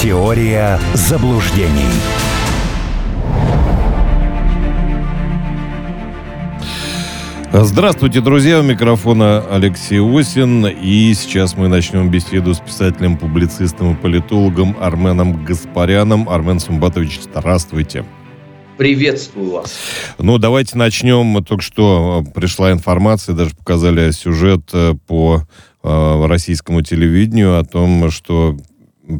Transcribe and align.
Теория 0.00 0.78
заблуждений. 0.94 1.90
Здравствуйте, 7.52 8.20
друзья. 8.20 8.60
У 8.60 8.62
микрофона 8.62 9.44
Алексей 9.50 9.98
Осин. 9.98 10.68
И 10.68 11.12
сейчас 11.14 11.56
мы 11.56 11.66
начнем 11.66 12.12
беседу 12.12 12.54
с 12.54 12.60
писателем, 12.60 13.18
публицистом 13.18 13.94
и 13.96 13.96
политологом 13.96 14.76
Арменом 14.80 15.44
Гаспаряном. 15.44 16.28
Армен 16.28 16.60
Сумбатович, 16.60 17.18
здравствуйте. 17.24 18.04
Приветствую 18.76 19.50
вас. 19.50 19.80
Ну, 20.18 20.38
давайте 20.38 20.78
начнем. 20.78 21.42
Только 21.42 21.64
что 21.64 22.24
пришла 22.36 22.70
информация, 22.70 23.34
даже 23.34 23.50
показали 23.56 24.12
сюжет 24.12 24.70
э, 24.72 24.94
по 25.08 25.42
э, 25.82 26.26
российскому 26.28 26.82
телевидению 26.82 27.58
о 27.58 27.64
том, 27.64 28.12
что 28.12 28.56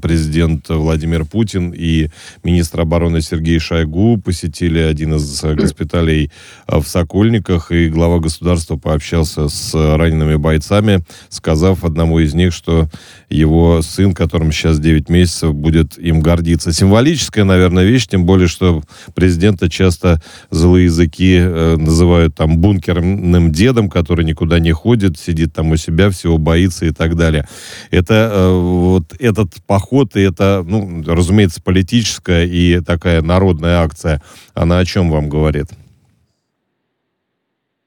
президент 0.03 0.69
Владимир 0.69 1.25
Путин 1.25 1.73
и 1.75 2.09
министр 2.45 2.83
обороны 2.83 3.21
Сергей 3.21 3.59
Шойгу 3.59 4.19
посетили 4.19 4.79
один 4.79 5.15
из 5.15 5.43
госпиталей 5.57 6.31
в 6.67 6.85
Сокольниках, 6.85 7.73
и 7.73 7.89
глава 7.89 8.19
государства 8.19 8.77
пообщался 8.77 9.49
с 9.49 9.75
ранеными 9.75 10.37
бойцами, 10.37 11.05
сказав 11.29 11.85
одному 11.85 12.19
из 12.19 12.35
них, 12.35 12.53
что 12.53 12.89
его 13.31 13.83
сын, 13.83 14.15
которому 14.15 14.53
сейчас 14.53 14.79
9 14.79 15.09
месяцев, 15.09 15.55
будет 15.55 15.99
им 15.99 16.21
гордиться. 16.21 16.73
Символическая, 16.73 17.45
наверное, 17.45 17.85
вещь, 17.85 18.07
тем 18.07 18.27
более, 18.27 18.49
что 18.49 18.83
президента 19.15 19.71
часто 19.71 20.21
злые 20.51 20.85
языки 20.85 21.37
э, 21.39 21.77
называют 21.77 22.35
там 22.35 22.59
бункерным 22.59 23.53
дедом, 23.53 23.89
который 23.89 24.25
никуда 24.25 24.59
не 24.59 24.73
ходит, 24.73 25.19
сидит 25.19 25.53
там 25.55 25.71
у 25.71 25.77
себя, 25.77 26.11
всего 26.11 26.39
боится 26.39 26.87
и 26.87 26.91
так 26.91 27.17
далее. 27.17 27.47
Это 27.91 28.31
э, 28.33 28.53
вот 28.53 29.15
этот 29.19 29.55
поход, 29.67 29.78
и 30.17 30.23
это, 30.23 30.65
ну, 30.67 31.03
разумеется, 31.07 31.63
политическая 31.63 32.45
и 32.45 32.81
такая 32.81 33.23
народная 33.23 33.81
акция, 33.81 34.23
она 34.55 34.79
о 34.79 34.85
чем 34.85 35.11
вам 35.11 35.29
говорит? 35.29 35.69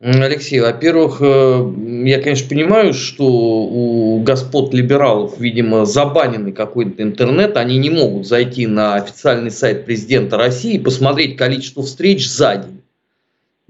Алексей, 0.04 0.60
во-первых, 0.60 1.18
э, 1.22 1.74
я, 2.06 2.20
конечно, 2.22 2.50
понимаю, 2.50 2.92
что 2.96 3.24
у 3.24 4.20
господ 4.24 4.74
либералов, 4.74 5.40
видимо, 5.40 5.86
забаненный 5.86 6.54
какой-то 6.54 7.04
интернет, 7.04 7.56
они 7.56 7.78
не 7.78 7.92
могут 7.92 8.26
зайти 8.26 8.66
на 8.66 8.96
официальный 8.96 9.52
сайт 9.52 9.86
президента 9.86 10.38
России 10.38 10.74
и 10.74 10.80
посмотреть 10.80 11.38
количество 11.38 11.84
встреч 11.84 12.28
за 12.28 12.56
день. 12.56 12.81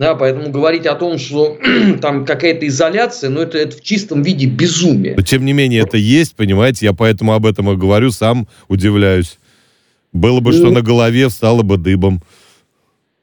Да, 0.02 0.16
поэтому 0.16 0.50
говорить 0.50 0.88
о 0.88 0.96
том, 0.96 1.20
что 1.20 1.60
там 2.02 2.26
какая-то 2.26 2.68
изоляция, 2.68 3.30
ну 3.30 3.40
это, 3.40 3.60
это 3.60 3.78
в 3.78 3.82
чистом 3.84 4.24
виде 4.24 4.48
безумие. 4.48 5.14
Но 5.16 5.22
тем 5.22 5.46
не 5.46 5.54
менее 5.54 5.84
это 5.84 5.96
есть, 5.96 6.36
понимаете, 6.36 6.88
я 6.88 6.94
поэтому 6.94 7.34
об 7.34 7.46
этом 7.46 7.70
и 7.70 7.76
говорю, 7.76 8.10
сам 8.10 8.48
удивляюсь. 8.68 9.38
Было 10.12 10.40
бы, 10.40 10.54
что 10.54 10.64
ну, 10.64 10.72
на 10.72 10.82
голове 10.82 11.30
встало 11.30 11.62
бы 11.62 11.78
дыбом. 11.78 12.24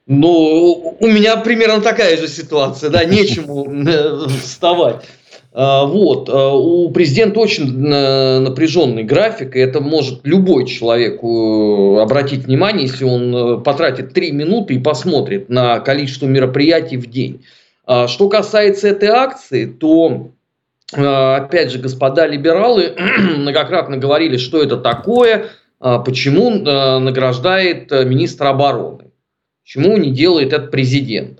Ну, 0.07 0.95
у 1.01 1.07
меня 1.07 1.35
примерно 1.35 1.81
такая 1.81 2.15
же 2.15 2.29
ситуация, 2.29 2.89
да, 2.89 3.03
нечему 3.03 3.69
э, 3.85 4.29
вставать. 4.41 5.03
А, 5.51 5.85
вот. 5.85 6.29
А, 6.29 6.53
у 6.53 6.89
президента 6.91 7.39
очень 7.39 7.85
э, 7.87 8.39
напряженный 8.39 9.03
график, 9.03 9.55
и 9.55 9.59
это 9.59 9.81
может 9.81 10.19
любой 10.23 10.67
человек 10.67 11.23
э, 11.23 12.01
обратить 12.01 12.45
внимание, 12.45 12.85
если 12.85 13.05
он 13.05 13.63
потратит 13.63 14.13
3 14.13 14.31
минуты 14.31 14.75
и 14.75 14.79
посмотрит 14.79 15.49
на 15.49 15.79
количество 15.79 16.27
мероприятий 16.27 16.97
в 16.97 17.07
день. 17.07 17.43
А, 17.85 18.07
что 18.07 18.29
касается 18.29 18.87
этой 18.89 19.09
акции, 19.09 19.65
то, 19.65 20.31
опять 20.91 21.71
же, 21.71 21.79
господа 21.79 22.27
либералы 22.27 22.95
многократно 23.37 23.97
говорили, 23.97 24.37
что 24.37 24.61
это 24.61 24.77
такое, 24.77 25.47
почему 25.79 26.49
награждает 26.51 27.91
министр 27.91 28.47
обороны. 28.47 29.05
Почему 29.63 29.97
не 29.97 30.11
делает 30.11 30.51
это 30.51 30.67
президент? 30.67 31.38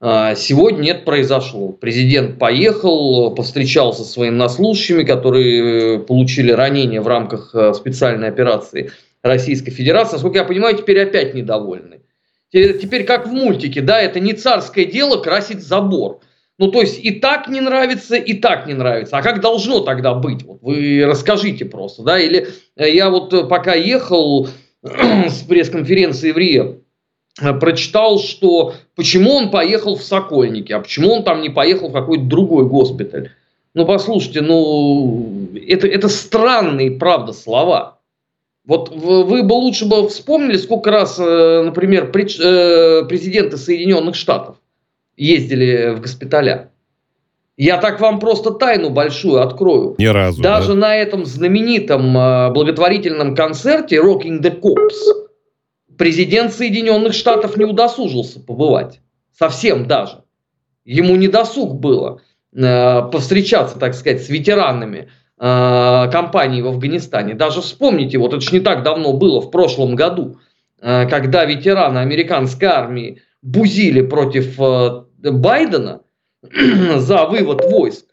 А, 0.00 0.36
сегодня 0.36 0.92
это 0.92 1.04
произошло. 1.04 1.72
Президент 1.72 2.38
поехал, 2.38 3.34
повстречался 3.34 4.04
со 4.04 4.12
своими 4.12 4.34
наслушащими, 4.34 5.02
которые 5.02 5.96
э, 5.96 5.98
получили 5.98 6.52
ранения 6.52 7.00
в 7.00 7.08
рамках 7.08 7.52
э, 7.54 7.74
специальной 7.74 8.28
операции 8.28 8.92
Российской 9.22 9.72
Федерации. 9.72 10.12
Насколько 10.12 10.38
я 10.38 10.44
понимаю, 10.44 10.76
теперь 10.76 11.02
опять 11.02 11.34
недовольны. 11.34 12.00
Теперь 12.50 13.04
как 13.04 13.26
в 13.26 13.32
мультике, 13.32 13.82
да, 13.82 14.00
это 14.00 14.20
не 14.20 14.32
царское 14.32 14.86
дело 14.86 15.20
красить 15.20 15.60
забор. 15.62 16.20
Ну, 16.58 16.70
то 16.70 16.80
есть 16.80 16.98
и 17.04 17.10
так 17.10 17.48
не 17.48 17.60
нравится, 17.60 18.16
и 18.16 18.34
так 18.34 18.66
не 18.66 18.74
нравится. 18.74 19.18
А 19.18 19.22
как 19.22 19.40
должно 19.40 19.80
тогда 19.80 20.14
быть? 20.14 20.44
Вот 20.44 20.62
вы 20.62 21.04
расскажите 21.04 21.64
просто, 21.64 22.04
да, 22.04 22.18
или 22.20 22.48
э, 22.76 22.88
я 22.90 23.10
вот 23.10 23.48
пока 23.48 23.74
ехал 23.74 24.48
с 24.82 25.42
пресс-конференции 25.42 26.30
в 26.30 26.38
Рио, 26.38 26.76
прочитал, 27.60 28.18
что 28.18 28.74
почему 28.96 29.32
он 29.32 29.50
поехал 29.50 29.96
в 29.96 30.02
Сокольники, 30.02 30.72
а 30.72 30.80
почему 30.80 31.12
он 31.12 31.22
там 31.22 31.40
не 31.42 31.50
поехал 31.50 31.88
в 31.88 31.92
какой-то 31.92 32.24
другой 32.24 32.64
госпиталь. 32.64 33.30
Ну, 33.74 33.86
послушайте, 33.86 34.40
ну, 34.40 35.48
это, 35.54 35.86
это 35.86 36.08
странные, 36.08 36.92
правда, 36.92 37.32
слова. 37.32 37.98
Вот 38.64 38.90
вы 38.90 39.42
бы 39.42 39.52
лучше 39.54 39.86
бы 39.86 40.08
вспомнили, 40.08 40.56
сколько 40.56 40.90
раз, 40.90 41.18
э, 41.18 41.62
например, 41.64 42.04
э, 42.04 43.04
президенты 43.08 43.56
Соединенных 43.56 44.14
Штатов 44.14 44.56
ездили 45.16 45.94
в 45.94 46.00
госпиталя. 46.00 46.70
Я 47.56 47.78
так 47.78 48.00
вам 48.00 48.20
просто 48.20 48.50
тайну 48.50 48.90
большую 48.90 49.42
открою. 49.42 49.96
Ни 49.98 50.06
разу. 50.06 50.42
Даже 50.42 50.74
да? 50.74 50.80
на 50.80 50.96
этом 50.96 51.24
знаменитом 51.24 52.12
благотворительном 52.52 53.34
концерте 53.34 53.96
Rocking 53.96 54.40
the 54.40 54.60
Cops 54.60 55.27
президент 55.98 56.54
Соединенных 56.54 57.12
Штатов 57.12 57.56
не 57.56 57.64
удосужился 57.64 58.40
побывать. 58.40 59.00
Совсем 59.36 59.86
даже. 59.86 60.24
Ему 60.84 61.16
не 61.16 61.28
досуг 61.28 61.78
было 61.78 62.22
э, 62.54 63.02
повстречаться, 63.10 63.78
так 63.78 63.94
сказать, 63.94 64.24
с 64.24 64.28
ветеранами 64.30 65.10
э, 65.38 66.10
кампании 66.10 66.62
в 66.62 66.68
Афганистане. 66.68 67.34
Даже 67.34 67.60
вспомните, 67.60 68.16
вот 68.18 68.32
это 68.32 68.40
же 68.40 68.52
не 68.52 68.60
так 68.60 68.82
давно 68.82 69.12
было, 69.12 69.40
в 69.40 69.50
прошлом 69.50 69.96
году, 69.96 70.38
э, 70.80 71.06
когда 71.08 71.44
ветераны 71.44 71.98
американской 71.98 72.68
армии 72.68 73.20
бузили 73.42 74.00
против 74.00 74.58
э, 74.58 75.02
Байдена 75.18 76.00
за 76.96 77.26
вывод 77.26 77.64
войск. 77.70 78.06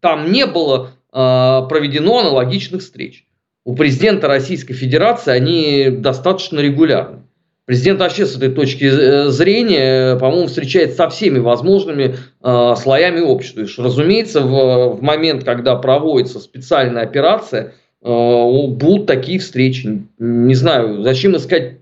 Там 0.00 0.30
не 0.30 0.46
было 0.46 0.90
э, 0.90 1.68
проведено 1.68 2.18
аналогичных 2.18 2.82
встреч 2.82 3.25
у 3.66 3.74
президента 3.74 4.28
Российской 4.28 4.74
Федерации 4.74 5.32
они 5.32 5.88
достаточно 5.90 6.60
регулярны. 6.60 7.18
Президент 7.64 7.98
вообще 7.98 8.24
с 8.24 8.36
этой 8.36 8.50
точки 8.50 8.84
э, 8.84 9.28
зрения, 9.30 10.14
по-моему, 10.16 10.46
встречается 10.46 10.96
со 10.96 11.08
всеми 11.08 11.40
возможными 11.40 12.14
э, 12.44 12.74
слоями 12.76 13.20
общества. 13.20 13.62
И, 13.62 13.82
разумеется, 13.82 14.40
в, 14.42 14.98
в 14.98 15.02
момент, 15.02 15.42
когда 15.42 15.74
проводится 15.74 16.38
специальная 16.38 17.02
операция, 17.02 17.74
э, 18.04 18.08
будут 18.08 19.06
такие 19.06 19.40
встречи. 19.40 20.06
Не 20.20 20.54
знаю, 20.54 21.02
зачем 21.02 21.36
искать 21.36 21.78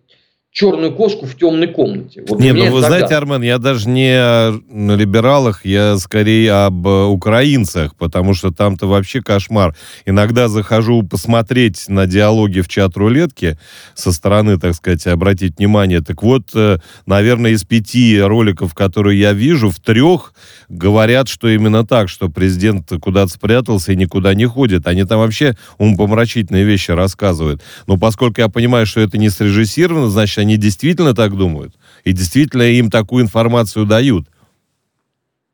черную 0.54 0.92
кошку 0.92 1.26
в 1.26 1.34
темной 1.34 1.66
комнате. 1.66 2.22
Вот 2.28 2.38
не, 2.38 2.52
ну 2.52 2.70
вы 2.70 2.80
загадка. 2.80 2.86
знаете, 2.86 3.14
Армен, 3.16 3.42
я 3.42 3.58
даже 3.58 3.88
не 3.88 4.14
о 4.16 4.52
либералах, 4.70 5.66
я 5.66 5.98
скорее 5.98 6.66
об 6.66 6.86
э, 6.86 7.04
украинцах, 7.06 7.96
потому 7.96 8.34
что 8.34 8.52
там-то 8.52 8.86
вообще 8.86 9.20
кошмар. 9.20 9.74
Иногда 10.06 10.46
захожу 10.46 11.02
посмотреть 11.02 11.86
на 11.88 12.06
диалоги 12.06 12.60
в 12.60 12.68
чат-рулетке 12.68 13.58
со 13.94 14.12
стороны, 14.12 14.56
так 14.56 14.74
сказать, 14.76 15.04
обратить 15.08 15.58
внимание. 15.58 16.00
Так 16.02 16.22
вот, 16.22 16.50
э, 16.54 16.78
наверное, 17.04 17.50
из 17.50 17.64
пяти 17.64 18.20
роликов, 18.20 18.74
которые 18.74 19.18
я 19.18 19.32
вижу, 19.32 19.70
в 19.70 19.80
трех 19.80 20.34
говорят, 20.68 21.26
что 21.26 21.48
именно 21.48 21.84
так, 21.84 22.08
что 22.08 22.28
президент 22.28 22.92
куда-то 23.00 23.32
спрятался 23.32 23.90
и 23.90 23.96
никуда 23.96 24.34
не 24.34 24.46
ходит. 24.46 24.86
Они 24.86 25.02
там 25.02 25.18
вообще 25.18 25.56
умопомрачительные 25.78 26.62
вещи 26.62 26.92
рассказывают. 26.92 27.60
Но 27.88 27.96
поскольку 27.96 28.40
я 28.40 28.48
понимаю, 28.48 28.86
что 28.86 29.00
это 29.00 29.18
не 29.18 29.30
срежиссировано, 29.30 30.10
значит, 30.10 30.43
они 30.44 30.56
действительно 30.56 31.14
так 31.14 31.36
думают? 31.36 31.74
И 32.04 32.12
действительно 32.12 32.62
им 32.62 32.90
такую 32.90 33.24
информацию 33.24 33.86
дают? 33.86 34.26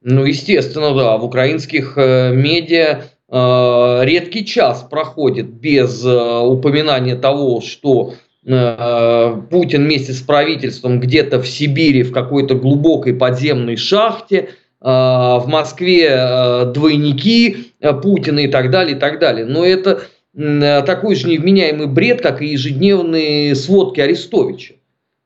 Ну, 0.02 0.24
естественно, 0.24 0.94
да. 0.94 1.16
В 1.16 1.24
украинских 1.24 1.94
э, 1.96 2.32
медиа 2.34 3.02
э, 3.28 4.00
редкий 4.04 4.44
час 4.44 4.86
проходит 4.90 5.46
без 5.46 6.04
э, 6.04 6.40
упоминания 6.40 7.16
того, 7.16 7.60
что 7.60 8.14
э, 8.44 9.36
Путин 9.50 9.84
вместе 9.84 10.12
с 10.12 10.20
правительством 10.20 11.00
где-то 11.00 11.40
в 11.40 11.46
Сибири 11.46 12.02
в 12.02 12.12
какой-то 12.12 12.54
глубокой 12.54 13.14
подземной 13.14 13.76
шахте, 13.76 14.36
э, 14.38 14.84
в 14.84 15.44
Москве 15.46 16.08
э, 16.08 16.72
двойники 16.74 17.72
Путина 18.02 18.40
и 18.40 18.48
так 18.48 18.70
далее, 18.70 18.96
и 18.96 18.98
так 18.98 19.18
далее. 19.18 19.46
Но 19.46 19.64
это 19.64 20.02
такой 20.32 21.16
же 21.16 21.28
невменяемый 21.28 21.88
бред, 21.88 22.20
как 22.20 22.40
и 22.40 22.46
ежедневные 22.46 23.56
сводки 23.56 23.98
Арестовича. 23.98 24.74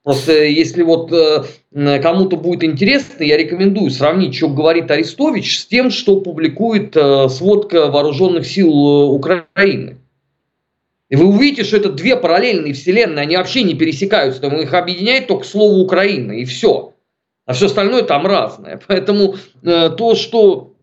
Просто 0.04 0.44
если 0.44 0.82
вот 0.82 1.10
э, 1.12 1.98
кому-то 2.00 2.36
будет 2.36 2.62
интересно, 2.62 3.24
я 3.24 3.38
рекомендую 3.38 3.90
сравнить, 3.90 4.36
что 4.36 4.50
говорит 4.50 4.90
Арестович 4.90 5.60
с 5.60 5.66
тем, 5.66 5.90
что 5.90 6.20
публикует 6.20 6.94
э, 6.94 7.28
сводка 7.30 7.90
вооруженных 7.90 8.46
сил 8.46 8.68
э, 8.68 9.06
Украины. 9.06 9.96
И 11.08 11.16
вы 11.16 11.24
увидите, 11.24 11.64
что 11.64 11.78
это 11.78 11.90
две 11.90 12.16
параллельные 12.16 12.74
вселенные, 12.74 13.22
они 13.22 13.38
вообще 13.38 13.62
не 13.62 13.74
пересекаются, 13.74 14.42
там 14.42 14.60
их 14.60 14.74
объединяет 14.74 15.26
только 15.26 15.46
слово 15.46 15.78
Украина, 15.78 16.32
и 16.32 16.44
все. 16.44 16.92
А 17.46 17.54
все 17.54 17.66
остальное 17.66 18.02
там 18.02 18.26
разное. 18.26 18.80
Поэтому 18.86 19.36
э, 19.62 19.88
то, 19.88 20.14
что 20.16 20.74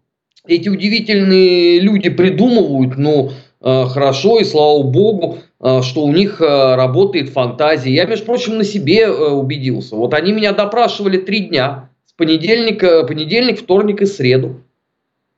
эти 0.47 0.67
удивительные 0.67 1.79
люди 1.79 2.09
придумывают, 2.09 2.97
ну, 2.97 3.29
э, 3.29 3.33
хорошо, 3.61 4.39
и 4.39 4.43
слава 4.43 4.81
богу, 4.83 5.37
э, 5.59 5.81
что 5.83 6.03
у 6.03 6.11
них 6.11 6.41
э, 6.41 6.75
работает 6.75 7.29
фантазия. 7.29 7.93
Я, 7.93 8.05
между 8.05 8.25
прочим, 8.25 8.57
на 8.57 8.63
себе 8.63 9.01
э, 9.01 9.29
убедился. 9.29 9.95
Вот 9.95 10.13
они 10.13 10.31
меня 10.31 10.51
допрашивали 10.51 11.17
три 11.17 11.41
дня, 11.41 11.89
с 12.05 12.13
понедельника, 12.13 13.03
понедельник, 13.03 13.59
вторник 13.59 14.01
и 14.01 14.05
среду. 14.05 14.61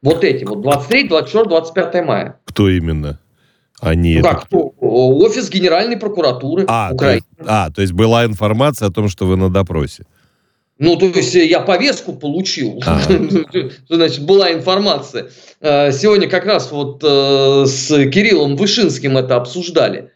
Вот 0.01 0.23
эти 0.23 0.43
вот, 0.43 0.61
23, 0.61 1.07
24, 1.07 1.45
25 1.45 2.05
мая. 2.05 2.39
Кто 2.45 2.69
именно? 2.69 3.19
Они 3.79 4.17
Ну 4.17 4.23
как, 4.23 4.45
кто? 4.45 4.73
Офис 4.79 5.49
Генеральной 5.49 5.97
прокуратуры 5.97 6.63
А, 6.67 6.89
то 6.89 6.95
Украины. 6.95 7.15
есть, 7.37 7.49
а, 7.49 7.69
то 7.69 7.81
есть 7.81 7.93
была 7.93 8.25
информация 8.25 8.87
о 8.87 8.91
том, 8.91 9.09
что 9.09 9.25
вы 9.25 9.35
на 9.35 9.49
допросе. 9.49 10.05
Ну, 10.79 10.95
то 10.97 11.05
есть 11.05 11.35
э, 11.35 11.45
я 11.45 11.59
повестку 11.59 12.13
получил. 12.13 12.81
А. 12.85 12.99
Значит, 13.89 14.25
была 14.25 14.51
информация. 14.51 15.29
Э, 15.61 15.91
Сегодня 15.91 16.27
как 16.27 16.45
раз 16.45 16.71
вот 16.71 17.03
э, 17.03 17.65
с 17.65 17.87
Кириллом 18.09 18.55
Вышинским 18.55 19.17
это 19.17 19.35
обсуждали. 19.35 20.11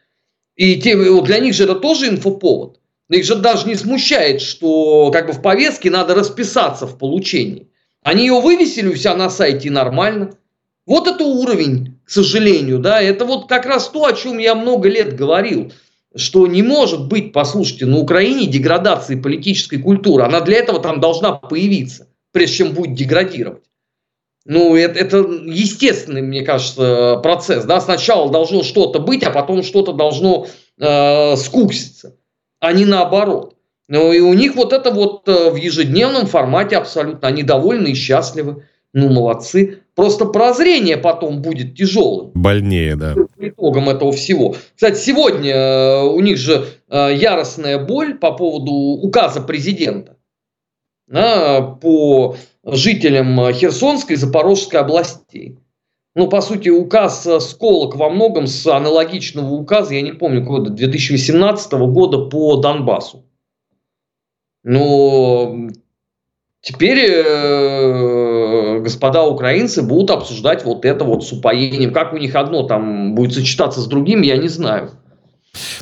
И 0.55 0.75
те, 0.77 0.95
для 1.21 1.39
них 1.39 1.53
же 1.53 1.65
это 1.65 1.75
тоже 1.75 2.07
инфоповод. 2.07 2.79
Их 3.09 3.23
же 3.23 3.35
даже 3.35 3.67
не 3.67 3.75
смущает, 3.75 4.41
что 4.41 5.11
как 5.11 5.27
бы 5.27 5.33
в 5.33 5.41
повестке 5.41 5.89
надо 5.89 6.15
расписаться 6.15 6.87
в 6.87 6.97
получении. 6.97 7.69
Они 8.03 8.23
ее 8.23 8.41
вывесили 8.41 8.87
у 8.87 8.95
себя 8.95 9.15
на 9.15 9.29
сайте 9.29 9.69
нормально. 9.69 10.31
Вот 10.85 11.07
это 11.07 11.23
уровень, 11.23 11.99
к 12.05 12.09
сожалению, 12.09 12.79
да, 12.79 13.01
это 13.01 13.25
вот 13.25 13.47
как 13.47 13.65
раз 13.65 13.89
то, 13.89 14.05
о 14.05 14.13
чем 14.13 14.37
я 14.37 14.55
много 14.55 14.89
лет 14.89 15.15
говорил, 15.15 15.71
что 16.17 16.47
не 16.47 16.63
может 16.63 17.07
быть, 17.07 17.33
послушайте, 17.33 17.85
на 17.85 17.97
Украине 17.97 18.47
деградации 18.47 19.15
политической 19.15 19.77
культуры, 19.77 20.23
она 20.23 20.41
для 20.41 20.57
этого 20.57 20.79
там 20.79 20.99
должна 20.99 21.33
появиться, 21.33 22.07
прежде 22.31 22.57
чем 22.57 22.73
будет 22.73 22.95
деградировать. 22.95 23.63
Ну, 24.45 24.75
это, 24.75 24.97
это 24.99 25.17
естественный, 25.17 26.21
мне 26.21 26.41
кажется, 26.41 27.17
процесс, 27.21 27.65
да, 27.65 27.81
сначала 27.81 28.31
должно 28.31 28.63
что-то 28.63 28.99
быть, 28.99 29.23
а 29.23 29.31
потом 29.31 29.61
что-то 29.61 29.91
должно 29.91 30.47
э, 30.79 31.35
скукситься, 31.35 32.15
а 32.59 32.71
не 32.71 32.85
наоборот. 32.85 33.55
Ну, 33.89 34.11
и 34.13 34.19
у 34.19 34.33
них 34.33 34.55
вот 34.55 34.71
это 34.71 34.91
вот 34.91 35.27
э, 35.27 35.49
в 35.49 35.55
ежедневном 35.55 36.27
формате 36.27 36.77
абсолютно, 36.77 37.27
они 37.27 37.43
довольны 37.43 37.89
и 37.89 37.95
счастливы, 37.95 38.63
ну, 38.93 39.09
молодцы. 39.09 39.81
Просто 39.97 40.25
прозрение 40.27 40.95
потом 40.95 41.41
будет 41.41 41.75
тяжелым 41.75 42.29
Больнее, 42.35 42.95
да. 42.95 43.15
по 43.15 43.49
итогам 43.49 43.89
этого 43.89 44.11
всего. 44.11 44.55
Кстати, 44.75 44.99
сегодня 44.99 45.55
э, 45.55 46.03
у 46.03 46.19
них 46.19 46.37
же 46.37 46.67
э, 46.87 47.15
яростная 47.15 47.83
боль 47.83 48.13
по 48.13 48.31
поводу 48.31 48.71
указа 48.71 49.41
президента 49.41 50.15
да, 51.07 51.61
по 51.81 52.35
жителям 52.63 53.51
Херсонской 53.51 54.15
и 54.15 54.19
Запорожской 54.19 54.81
областей. 54.81 55.57
Ну, 56.13 56.27
по 56.27 56.41
сути, 56.41 56.69
указ 56.69 57.25
э, 57.25 57.39
сколок 57.39 57.95
во 57.95 58.11
многом 58.11 58.45
с 58.45 58.67
аналогичного 58.67 59.51
указа, 59.51 59.95
я 59.95 60.03
не 60.03 60.11
помню, 60.11 60.43
года 60.43 60.69
2018 60.69 61.71
года 61.73 62.25
по 62.25 62.57
Донбассу. 62.57 63.25
Но 64.63 65.69
теперь 66.61 66.99
э, 68.47 68.79
господа 68.79 69.23
украинцы 69.23 69.81
будут 69.81 70.11
обсуждать 70.11 70.65
вот 70.65 70.85
это 70.85 71.05
вот 71.05 71.25
с 71.25 71.31
упоением. 71.31 71.93
Как 71.93 72.13
у 72.13 72.17
них 72.17 72.35
одно 72.35 72.63
там 72.63 73.15
будет 73.15 73.33
сочетаться 73.33 73.81
с 73.81 73.87
другим, 73.87 74.21
я 74.21 74.37
не 74.37 74.47
знаю. 74.47 74.91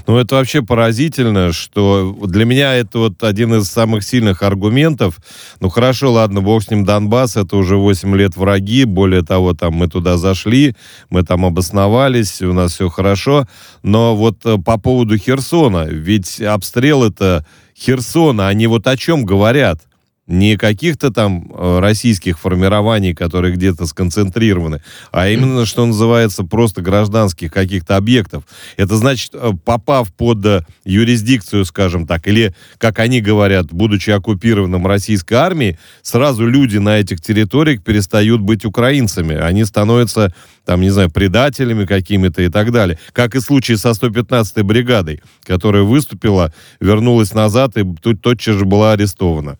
Ну, 0.07 0.17
это 0.17 0.35
вообще 0.35 0.61
поразительно, 0.61 1.51
что 1.51 2.15
для 2.25 2.45
меня 2.45 2.75
это 2.75 2.99
вот 2.99 3.23
один 3.23 3.55
из 3.55 3.67
самых 3.67 4.03
сильных 4.03 4.43
аргументов. 4.43 5.17
Ну, 5.59 5.69
хорошо, 5.69 6.11
ладно, 6.11 6.41
бог 6.41 6.63
с 6.63 6.69
ним 6.69 6.85
Донбасс, 6.85 7.35
это 7.37 7.57
уже 7.57 7.77
8 7.77 8.15
лет 8.15 8.35
враги, 8.35 8.85
более 8.85 9.23
того, 9.23 9.53
там 9.53 9.73
мы 9.73 9.87
туда 9.87 10.17
зашли, 10.17 10.75
мы 11.09 11.23
там 11.23 11.45
обосновались, 11.45 12.41
у 12.41 12.53
нас 12.53 12.73
все 12.73 12.89
хорошо. 12.89 13.47
Но 13.83 14.15
вот 14.15 14.45
э, 14.45 14.57
по 14.57 14.77
поводу 14.77 15.17
Херсона, 15.17 15.85
ведь 15.85 16.41
обстрел 16.41 17.03
это 17.03 17.45
Херсона, 17.77 18.47
они 18.47 18.67
вот 18.67 18.87
о 18.87 18.97
чем 18.97 19.25
говорят? 19.25 19.81
Не 20.27 20.57
каких-то 20.57 21.11
там 21.11 21.51
э, 21.53 21.79
российских 21.79 22.39
формирований, 22.39 23.13
которые 23.13 23.53
где-то 23.53 23.85
сконцентрированы, 23.85 24.81
а 25.11 25.29
именно, 25.29 25.67
что 25.67 25.85
называется, 25.85 26.43
просто 26.43 26.81
гражданских 26.81 27.53
каких-то 27.53 27.95
объектов. 27.95 28.43
Это 28.75 28.97
значит, 28.97 29.35
э, 29.35 29.51
попав 29.63 30.11
под 30.11 30.43
э, 30.47 30.65
юрисдикцию, 30.83 31.63
скажем 31.63 32.07
так, 32.07 32.27
или, 32.27 32.55
как 32.79 32.97
они 32.97 33.21
говорят, 33.21 33.71
будучи 33.71 34.09
оккупированным 34.09 34.87
российской 34.87 35.35
армией, 35.35 35.77
сразу 36.01 36.47
люди 36.47 36.77
на 36.77 36.97
этих 36.97 37.21
территориях 37.21 37.83
перестают 37.83 38.41
быть 38.41 38.65
украинцами. 38.65 39.35
Они 39.35 39.63
становятся, 39.63 40.33
там, 40.65 40.81
не 40.81 40.89
знаю, 40.89 41.11
предателями 41.11 41.85
какими-то 41.85 42.41
и 42.41 42.49
так 42.49 42.71
далее. 42.71 42.97
Как 43.13 43.35
и 43.35 43.39
в 43.39 43.43
случае 43.43 43.77
со 43.77 43.89
115-й 43.89 44.63
бригадой, 44.63 45.21
которая 45.43 45.83
выступила, 45.83 46.51
вернулась 46.79 47.35
назад 47.35 47.77
и 47.77 47.83
тут 48.01 48.21
тотчас 48.21 48.55
же 48.55 48.65
была 48.65 48.93
арестована. 48.93 49.59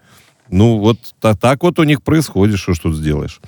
Ну, 0.50 0.78
вот 0.78 0.98
та- 1.20 1.36
так 1.36 1.64
вот 1.64 1.80
у 1.80 1.84
них 1.84 2.02
происходит, 2.02 2.60
что 2.60 2.74
ж 2.74 2.80
тут 2.82 2.96
сделаешь. 2.96 3.40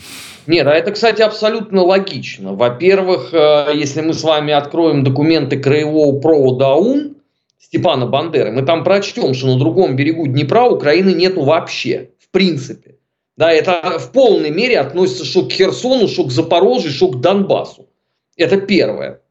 Нет, 0.48 0.68
а 0.68 0.72
это, 0.72 0.92
кстати, 0.92 1.22
абсолютно 1.22 1.84
логично. 1.84 2.54
Во-первых, 2.54 3.34
э, 3.34 3.72
если 3.76 4.02
мы 4.02 4.14
с 4.14 4.24
вами 4.24 4.54
откроем 4.54 5.04
документы 5.04 5.60
краевого 5.60 6.20
провода 6.20 6.74
АУН 6.74 7.16
Степана 7.60 8.06
Бандеры, 8.06 8.52
мы 8.52 8.64
там 8.64 8.84
прочтем, 8.84 9.34
что 9.34 9.48
на 9.48 9.60
другом 9.60 9.96
берегу 9.96 10.28
Днепра 10.28 10.64
Украины 10.64 11.14
нету 11.14 11.44
вообще, 11.44 12.10
в 12.20 12.30
принципе. 12.32 12.96
Да, 13.36 13.52
это 13.52 14.00
в 14.00 14.12
полной 14.12 14.50
мере 14.50 14.80
относится 14.80 15.24
что 15.26 15.44
к 15.44 15.52
Херсону, 15.52 16.08
что 16.08 16.24
к 16.24 16.32
Запорожью, 16.32 16.92
что 16.92 17.10
к 17.10 17.22
Донбассу. 17.22 17.88
Это 18.36 18.58
первое. 18.58 19.22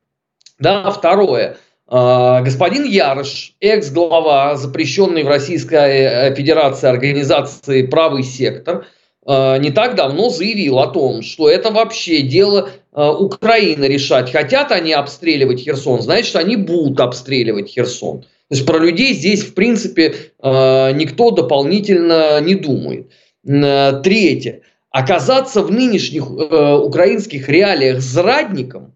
Да, 0.58 0.90
второе. 0.90 1.56
А, 1.88 2.40
Господин 2.42 2.84
Ярош, 2.84 3.54
экс-глава 3.60 4.56
запрещенной 4.56 5.22
в 5.22 5.28
Российской 5.28 6.00
э, 6.00 6.34
Федерации 6.34 6.88
организации 6.88 7.86
«Правый 7.86 8.24
сектор», 8.24 8.86
а, 9.24 9.58
не 9.58 9.70
так 9.70 9.94
давно 9.94 10.30
заявил 10.30 10.80
о 10.80 10.88
том, 10.88 11.22
что 11.22 11.48
это 11.48 11.70
вообще 11.70 12.22
дело 12.22 12.70
а, 12.92 13.12
Украины 13.12 13.84
решать. 13.84 14.32
Хотят 14.32 14.72
они 14.72 14.92
обстреливать 14.92 15.60
Херсон, 15.60 16.02
значит, 16.02 16.34
они 16.34 16.56
будут 16.56 16.98
обстреливать 16.98 17.68
Херсон. 17.68 18.22
То 18.22 18.54
есть 18.54 18.66
про 18.66 18.78
людей 18.78 19.12
здесь, 19.12 19.42
в 19.42 19.54
принципе, 19.54 20.14
никто 20.40 21.32
дополнительно 21.32 22.40
не 22.40 22.54
думает. 22.54 23.10
Третье. 23.42 24.60
Оказаться 24.90 25.62
в 25.62 25.72
нынешних 25.72 26.22
э, 26.22 26.74
украинских 26.76 27.48
реалиях 27.48 28.00
зрадником 28.00 28.92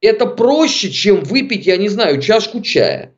это 0.00 0.26
проще, 0.26 0.90
чем 0.90 1.22
выпить, 1.22 1.66
я 1.66 1.76
не 1.76 1.88
знаю, 1.88 2.20
чашку 2.20 2.60
чая. 2.60 3.14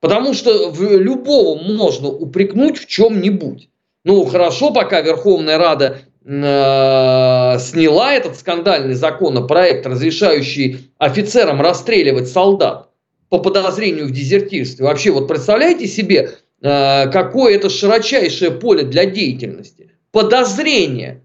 Потому 0.00 0.34
что 0.34 0.74
любого 0.80 1.62
можно 1.62 2.08
упрекнуть 2.08 2.78
в 2.78 2.86
чем-нибудь. 2.86 3.68
Ну, 4.04 4.24
хорошо, 4.24 4.72
пока 4.72 5.00
Верховная 5.00 5.58
Рада 5.58 5.98
э, 6.24 7.58
сняла 7.60 8.12
этот 8.12 8.36
скандальный 8.36 8.94
законопроект, 8.94 9.86
разрешающий 9.86 10.90
офицерам 10.98 11.60
расстреливать 11.60 12.28
солдат 12.28 12.88
по 13.28 13.38
подозрению 13.38 14.08
в 14.08 14.10
дезертирстве. 14.10 14.84
Вообще, 14.84 15.12
вот 15.12 15.28
представляете 15.28 15.86
себе, 15.86 16.32
э, 16.60 17.10
какое 17.12 17.54
это 17.54 17.70
широчайшее 17.70 18.50
поле 18.50 18.82
для 18.82 19.04
деятельности? 19.04 19.92
Подозрение. 20.10 21.22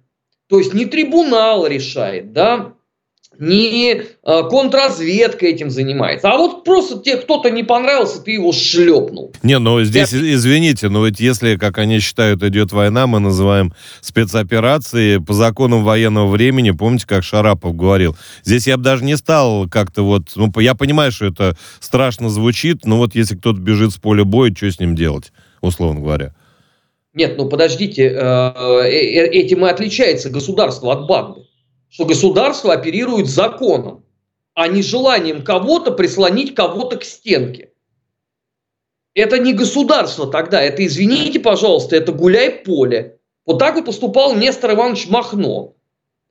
То 0.47 0.59
есть 0.59 0.73
не 0.75 0.85
трибунал 0.85 1.65
решает, 1.65 2.31
да, 2.31 2.73
не 3.39 3.94
э, 3.94 4.03
контрразведка 4.50 5.46
этим 5.46 5.70
занимается, 5.70 6.29
а 6.29 6.38
вот 6.38 6.63
просто 6.63 7.00
тебе 7.00 7.17
кто-то 7.17 7.50
не 7.50 7.63
понравился, 7.63 8.22
ты 8.22 8.32
его 8.32 8.51
шлепнул. 8.51 9.34
Не, 9.44 9.60
ну 9.60 9.84
здесь, 9.84 10.13
извините, 10.13 10.89
но 10.89 11.06
ведь 11.06 11.20
если, 11.20 11.56
как 11.56 11.77
они 11.77 12.00
считают, 12.00 12.44
идет 12.44 12.72
война, 12.72 13.08
мы 13.08 13.20
называем 13.20 13.74
спецоперации 14.01 15.17
по 15.17 15.34
законам 15.34 15.84
военного 15.84 16.27
времени, 16.27 16.72
помните, 16.72 17.06
как 17.08 17.24
Шарапов 17.24 17.75
говорил. 17.75 18.15
Здесь 18.44 18.67
я 18.67 18.77
бы 18.77 18.84
даже 18.84 19.03
не 19.03 19.17
стал 19.17 19.67
как-то 19.70 20.03
вот, 20.03 20.32
ну, 20.36 20.51
я 20.60 20.75
понимаю, 20.75 21.12
что 21.12 21.25
это 21.25 21.58
страшно 21.79 22.29
звучит, 22.29 22.86
но 22.86 22.98
вот 22.98 23.15
если 23.15 23.36
кто-то 23.36 23.60
бежит 23.60 23.91
с 23.91 23.98
поля 23.98 24.24
боя, 24.24 24.53
что 24.56 24.70
с 24.70 24.79
ним 24.79 24.96
делать, 24.96 25.32
условно 25.62 26.01
говоря? 26.01 26.34
Нет, 27.13 27.36
ну 27.36 27.50
подождите, 27.50 28.03
э, 28.03 28.13
э, 28.15 29.27
этим 29.29 29.65
и 29.65 29.70
отличается 29.70 30.29
государство 30.29 30.94
от 30.94 31.08
банды. 31.08 31.46
Что 31.89 32.06
государство 32.06 32.74
оперирует 32.74 33.27
законом, 33.27 34.03
а 34.53 34.67
не 34.67 34.82
желанием 34.82 35.44
кого-то 35.44 35.91
прислонить 35.91 36.56
кого-то 36.56 36.98
к 36.98 37.03
стенке. 37.03 37.72
Это 39.13 39.39
не 39.39 39.53
государство 39.53 40.27
тогда, 40.27 40.62
это, 40.62 40.86
извините, 40.86 41.39
пожалуйста, 41.39 41.96
это 41.96 42.12
гуляй 42.12 42.51
поле. 42.51 43.20
Вот 43.46 43.60
так 43.60 43.75
вот 43.75 43.86
поступал 43.86 44.36
Нестор 44.36 44.74
Иванович 44.74 45.08
Махно. 45.10 45.74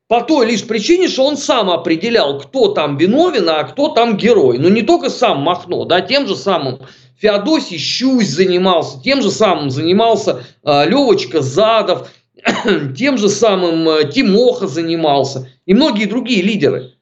По 0.09 0.23
той 0.23 0.47
лишь 0.47 0.65
причине, 0.67 1.09
что 1.09 1.25
он 1.25 1.37
сам 1.37 1.69
определял, 1.71 2.39
кто 2.39 2.69
там 2.69 2.97
виновен, 2.97 3.49
а 3.49 3.65
кто 3.65 3.89
там 3.89 4.17
герой. 4.17 4.59
Ну, 4.59 4.69
не 4.69 4.83
только 4.83 5.11
сам 5.11 5.41
Махно, 5.41 5.85
да, 5.85 6.01
тем 6.01 6.29
же 6.29 6.37
самым 6.37 6.81
Феодосий 7.19 7.79
Щусь 7.79 8.29
занимался, 8.29 9.03
тем 9.03 9.23
же 9.23 9.31
самым 9.31 9.71
занимался 9.71 10.45
э, 10.63 10.89
Левочка 10.89 11.41
Задов, 11.41 12.11
тем 12.97 13.19
же 13.19 13.29
самым 13.29 13.89
э, 13.89 14.11
Тимоха 14.11 14.67
занимался 14.67 15.49
и 15.65 15.75
многие 15.75 16.07
другие 16.07 16.43
лидеры. 16.43 16.93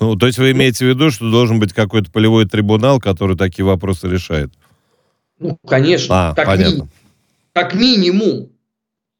Ну, 0.00 0.16
то 0.16 0.26
есть 0.26 0.38
вы 0.38 0.52
имеете 0.52 0.84
в 0.84 0.88
виду, 0.88 1.10
что 1.10 1.30
должен 1.30 1.58
быть 1.60 1.72
какой-то 1.72 2.10
полевой 2.10 2.46
трибунал, 2.46 3.00
который 3.00 3.36
такие 3.36 3.64
вопросы 3.64 4.08
решает? 4.08 4.52
Ну, 5.38 5.58
конечно, 5.66 6.30
а, 6.30 6.34
как, 6.34 6.46
понятно. 6.46 6.84
Ми- 6.84 6.88
как 7.52 7.74
минимум. 7.74 8.50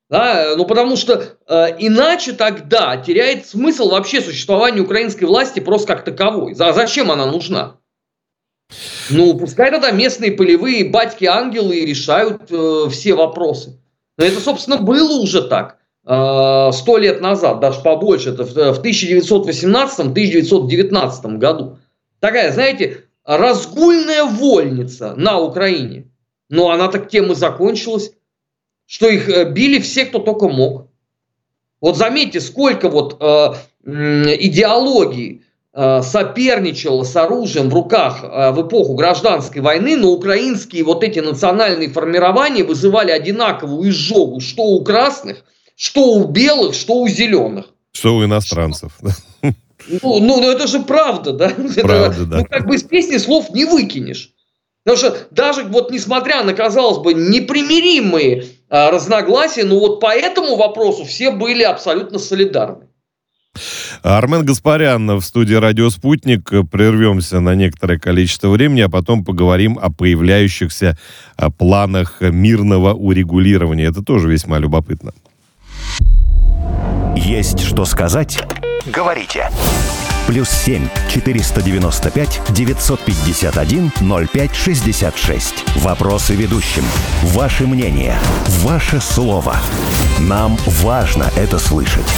Да, 0.09 0.55
ну, 0.57 0.65
потому 0.65 0.97
что 0.97 1.39
э, 1.49 1.67
иначе 1.79 2.33
тогда 2.33 2.97
теряет 2.97 3.47
смысл 3.47 3.91
вообще 3.91 4.21
существования 4.21 4.81
украинской 4.81 5.25
власти 5.25 5.61
просто 5.61 5.89
как 5.89 6.05
таковой. 6.05 6.55
За, 6.55 6.73
зачем 6.73 7.11
она 7.11 7.27
нужна? 7.27 7.79
Ну, 9.11 9.37
пускай 9.37 9.71
тогда 9.71 9.91
местные 9.91 10.33
полевые 10.33 10.89
батьки-ангелы 10.89 11.85
решают 11.85 12.43
э, 12.51 12.89
все 12.91 13.15
вопросы. 13.15 13.81
Но 14.17 14.25
это, 14.25 14.41
собственно, 14.41 14.79
было 14.79 15.21
уже 15.21 15.43
так. 15.43 15.79
Э, 16.07 16.71
сто 16.73 16.97
лет 16.99 17.21
назад, 17.21 17.59
даже 17.61 17.81
побольше, 17.81 18.31
это 18.31 18.45
в 18.45 18.85
1918-1919 18.85 21.39
году. 21.39 21.79
Такая, 22.21 22.53
знаете, 22.53 23.05
разгульная 23.25 24.25
вольница 24.25 25.15
на 25.17 25.41
Украине. 25.41 26.11
Но 26.49 26.71
она 26.71 26.89
так 26.89 27.09
тем 27.09 27.33
и 27.33 27.35
закончилась, 27.35 28.13
что 28.87 29.09
их 29.09 29.29
э, 29.29 29.51
били 29.51 29.81
все, 29.81 30.05
кто 30.05 30.19
только 30.19 30.49
мог. 30.49 30.89
Вот 31.81 31.97
заметьте, 31.97 32.41
сколько 32.41 32.89
вот 32.89 33.17
э, 33.21 33.55
идеологии 33.85 35.43
э, 35.75 36.03
соперничало 36.03 37.03
с 37.03 37.17
оружием 37.17 37.69
в 37.69 37.75
руках 37.75 38.21
э, 38.23 38.53
в 38.53 38.67
эпоху 38.67 38.95
гражданской 38.95 39.61
войны, 39.61 39.97
но 39.97 40.11
украинские 40.11 40.85
вот 40.85 41.03
эти 41.03 41.19
национальные 41.19 41.91
формирования 41.91 42.65
вызывали 42.65 43.11
одинаковую 43.11 43.91
изжогу, 43.91 44.41
что 44.41 44.63
у 44.63 44.85
красных– 44.85 45.45
что 45.77 46.15
у 46.15 46.25
белых, 46.25 46.75
что 46.75 46.95
у 46.95 47.09
зеленых. 47.09 47.67
Что 47.93 48.17
у 48.17 48.25
иностранцев. 48.25 48.93
Ну, 49.43 50.21
ну, 50.21 50.41
ну 50.41 50.51
это 50.51 50.67
же 50.67 50.81
правда, 50.81 51.33
да? 51.33 51.51
Правда, 51.83 52.17
это, 52.17 52.25
да. 52.25 52.39
Ну, 52.39 52.47
как 52.47 52.67
бы 52.67 52.77
из 52.77 52.83
песни 52.83 53.19
слов 53.19 53.51
не 53.51 53.67
выкинешь. 53.67 54.31
Потому 54.83 54.97
что 54.97 55.27
даже 55.31 55.65
вот 55.65 55.91
несмотря 55.91 56.43
на, 56.43 56.55
казалось 56.55 56.99
бы, 56.99 57.13
непримиримые 57.13 58.47
а, 58.71 58.91
разногласия, 58.91 59.65
ну 59.65 59.79
вот 59.79 60.01
по 60.01 60.15
этому 60.15 60.57
вопросу 60.57 61.05
все 61.05 61.31
были 61.31 61.63
абсолютно 61.63 62.19
солидарны. 62.19 62.84
Армен 64.03 64.45
Гаспарян 64.45 65.17
в 65.17 65.21
студии 65.23 65.55
«Радио 65.55 65.91
Спутник». 65.91 66.51
Прервемся 66.71 67.41
на 67.41 67.55
некоторое 67.55 67.99
количество 67.99 68.49
времени, 68.49 68.81
а 68.81 68.89
потом 68.89 69.25
поговорим 69.25 69.79
о 69.81 69.91
появляющихся 69.91 70.99
а, 71.37 71.51
планах 71.51 72.21
мирного 72.21 72.93
урегулирования. 72.93 73.87
Это 73.87 74.03
тоже 74.03 74.29
весьма 74.29 74.59
любопытно. 74.59 75.13
Есть 77.17 77.61
что 77.61 77.85
сказать? 77.85 78.43
Говорите. 78.87 79.49
Плюс 80.27 80.49
семь 80.49 80.89
четыреста 81.13 81.63
девяносто 81.63 82.11
пять 82.11 82.41
девятьсот 82.49 83.01
пятьдесят 83.01 83.59
один 83.59 83.93
ноль 84.01 84.27
пять 84.27 84.55
шестьдесят 84.55 85.17
шесть. 85.17 85.65
Вопросы 85.77 86.35
ведущим. 86.35 86.83
Ваше 87.23 87.67
мнение. 87.67 88.19
Ваше 88.63 89.01
слово. 89.01 89.57
Нам 90.19 90.57
важно 90.83 91.31
это 91.37 91.59
слышать. 91.59 92.11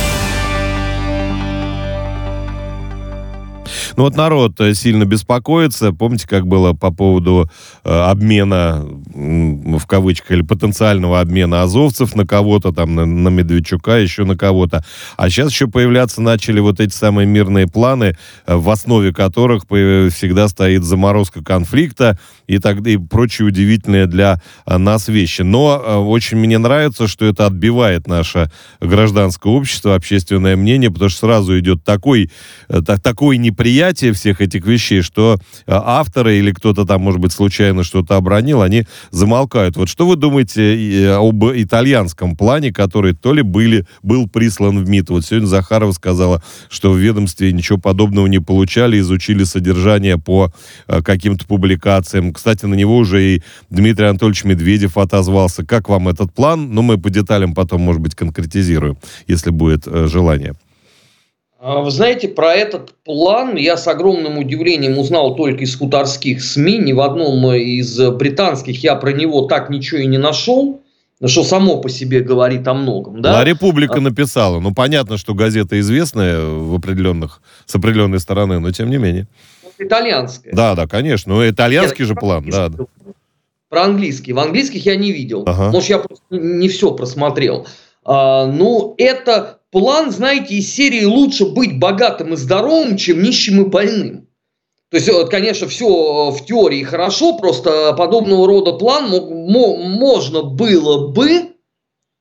Ну 3.96 4.04
вот 4.04 4.16
народ 4.16 4.60
э, 4.60 4.74
сильно 4.74 5.04
беспокоится. 5.04 5.92
Помните, 5.92 6.26
как 6.28 6.46
было 6.46 6.72
по 6.72 6.90
поводу 6.90 7.50
э, 7.84 7.90
обмена, 7.90 8.84
в 9.14 9.86
кавычках, 9.86 10.32
или 10.32 10.42
потенциального 10.42 11.20
обмена 11.20 11.62
азовцев 11.62 12.14
на 12.14 12.26
кого-то, 12.26 12.72
там, 12.72 12.94
на, 12.94 13.06
на 13.06 13.28
Медведчука, 13.28 13.96
еще 13.96 14.24
на 14.24 14.36
кого-то. 14.36 14.84
А 15.16 15.28
сейчас 15.30 15.50
еще 15.50 15.66
появляться 15.66 16.20
начали 16.20 16.60
вот 16.60 16.80
эти 16.80 16.94
самые 16.94 17.26
мирные 17.26 17.66
планы, 17.66 18.16
э, 18.46 18.54
в 18.54 18.68
основе 18.70 19.12
которых 19.12 19.64
всегда 19.64 20.48
стоит 20.48 20.84
заморозка 20.84 21.42
конфликта 21.42 22.18
и, 22.46 22.58
так, 22.58 22.86
и 22.86 22.96
прочие 22.96 23.48
удивительные 23.48 24.06
для 24.06 24.40
э, 24.66 24.76
нас 24.76 25.08
вещи. 25.08 25.42
Но 25.42 26.04
очень 26.06 26.38
мне 26.38 26.58
нравится, 26.58 27.08
что 27.08 27.24
это 27.24 27.46
отбивает 27.46 28.06
наше 28.06 28.50
гражданское 28.80 29.52
общество, 29.52 29.94
общественное 29.94 30.56
мнение, 30.56 30.90
потому 30.90 31.10
что 31.10 31.20
сразу 31.26 31.58
идет 31.58 31.84
такой, 31.84 32.30
э, 32.68 32.80
такое 32.80 33.36
неприятие, 33.56 34.12
всех 34.12 34.40
этих 34.42 34.66
вещей, 34.66 35.00
что 35.00 35.38
э, 35.66 35.72
авторы 35.72 36.38
или 36.38 36.52
кто-то 36.52 36.84
там, 36.84 37.00
может 37.00 37.20
быть, 37.20 37.32
случайно 37.32 37.84
что-то 37.84 38.16
обронил, 38.16 38.60
они 38.60 38.84
замолкают. 39.10 39.76
Вот 39.76 39.88
что 39.88 40.06
вы 40.06 40.16
думаете 40.16 41.12
об 41.12 41.42
итальянском 41.44 42.36
плане, 42.36 42.70
который 42.72 43.14
то 43.14 43.32
ли 43.32 43.42
были, 43.42 43.86
был 44.02 44.28
прислан 44.28 44.84
в 44.84 44.88
МИД? 44.88 45.10
Вот 45.10 45.24
сегодня 45.24 45.46
Захарова 45.46 45.92
сказала, 45.92 46.42
что 46.68 46.92
в 46.92 46.98
ведомстве 46.98 47.52
ничего 47.52 47.78
подобного 47.78 48.26
не 48.26 48.40
получали, 48.40 48.98
изучили 49.00 49.44
содержание 49.44 50.18
по 50.18 50.52
э, 50.86 51.00
каким-то 51.02 51.46
публикациям. 51.46 52.34
Кстати, 52.34 52.66
на 52.66 52.74
него 52.74 52.98
уже 52.98 53.36
и 53.36 53.42
Дмитрий 53.70 54.06
Анатольевич 54.06 54.44
Медведев 54.44 54.98
отозвался. 54.98 55.64
Как 55.64 55.88
вам 55.88 56.08
этот 56.08 56.34
план? 56.34 56.74
Ну, 56.74 56.82
мы 56.82 56.98
по 56.98 57.08
деталям 57.08 57.54
потом, 57.54 57.80
может 57.80 58.02
быть, 58.02 58.14
конкретизируем, 58.14 58.98
если 59.26 59.50
будет 59.50 59.86
э, 59.86 60.08
желание. 60.08 60.54
А 61.68 61.80
вы 61.80 61.90
знаете, 61.90 62.28
про 62.28 62.54
этот 62.54 62.92
план 63.02 63.56
я 63.56 63.76
с 63.76 63.88
огромным 63.88 64.38
удивлением 64.38 64.98
узнал 64.98 65.34
только 65.34 65.64
из 65.64 65.74
хуторских 65.74 66.40
СМИ. 66.40 66.78
Ни 66.78 66.92
в 66.92 67.00
одном 67.00 67.44
из 67.54 67.98
британских 68.12 68.84
я 68.84 68.94
про 68.94 69.10
него 69.10 69.46
так 69.46 69.68
ничего 69.68 69.98
и 69.98 70.06
не 70.06 70.16
нашел. 70.16 70.80
Что 71.24 71.42
само 71.42 71.78
по 71.78 71.88
себе 71.88 72.20
говорит 72.20 72.68
о 72.68 72.74
многом, 72.74 73.20
да? 73.20 73.40
А 73.40 73.44
Република 73.44 73.98
написала. 73.98 74.60
Ну, 74.60 74.72
понятно, 74.72 75.16
что 75.16 75.34
газета 75.34 75.80
известная 75.80 76.38
в 76.40 76.72
определенных, 76.72 77.42
с 77.64 77.74
определенной 77.74 78.20
стороны, 78.20 78.60
но 78.60 78.70
тем 78.70 78.88
не 78.88 78.98
менее. 78.98 79.26
Итальянская. 79.76 80.54
Да, 80.54 80.76
да, 80.76 80.86
конечно. 80.86 81.34
Ну, 81.34 81.50
итальянский 81.50 82.04
Нет, 82.04 82.08
же 82.08 82.14
план, 82.14 82.48
да. 82.48 82.70
Про 83.70 83.82
английский. 83.82 84.32
В 84.32 84.38
английских 84.38 84.86
я 84.86 84.94
не 84.94 85.10
видел. 85.10 85.42
Ага. 85.44 85.72
Может, 85.72 85.90
я 85.90 85.98
просто 85.98 86.22
не 86.30 86.68
все 86.68 86.92
просмотрел. 86.92 87.66
А, 88.04 88.46
ну, 88.46 88.94
это 88.98 89.58
план, 89.76 90.10
знаете, 90.10 90.54
из 90.54 90.72
серии 90.72 91.04
«Лучше 91.04 91.44
быть 91.44 91.78
богатым 91.78 92.32
и 92.32 92.36
здоровым, 92.38 92.96
чем 92.96 93.22
нищим 93.22 93.60
и 93.60 93.68
больным». 93.68 94.26
То 94.90 94.96
есть, 94.96 95.10
конечно, 95.28 95.68
все 95.68 96.30
в 96.30 96.46
теории 96.46 96.82
хорошо, 96.82 97.36
просто 97.36 97.92
подобного 97.92 98.46
рода 98.46 98.72
план 98.72 99.10
можно 99.10 100.44
было 100.44 101.08
бы 101.08 101.56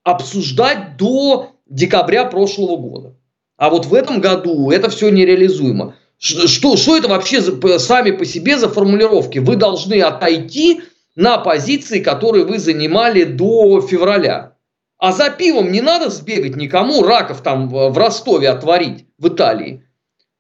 обсуждать 0.03 0.97
до 0.97 1.51
декабря 1.65 2.25
прошлого 2.25 2.75
года. 2.75 3.15
А 3.55 3.69
вот 3.69 3.85
в 3.85 3.93
этом 3.93 4.19
году 4.19 4.69
это 4.69 4.89
все 4.89 5.07
нереализуемо. 5.07 5.95
Что, 6.17 6.75
что 6.75 6.97
это 6.97 7.07
вообще 7.07 7.39
за, 7.39 7.79
сами 7.79 8.11
по 8.11 8.25
себе 8.25 8.59
за 8.59 8.67
формулировки? 8.67 9.39
Вы 9.39 9.55
должны 9.55 10.01
отойти 10.01 10.81
на 11.15 11.37
позиции, 11.37 12.01
которые 12.01 12.43
вы 12.43 12.59
занимали 12.59 13.23
до 13.23 13.79
февраля. 13.79 14.54
А 14.97 15.11
за 15.11 15.29
пивом 15.29 15.71
не 15.71 15.81
надо 15.81 16.09
сбегать 16.09 16.55
никому, 16.55 17.03
раков 17.03 17.41
там 17.41 17.69
в 17.69 17.97
Ростове 17.97 18.49
отварить, 18.49 19.05
в 19.17 19.27
Италии. 19.27 19.83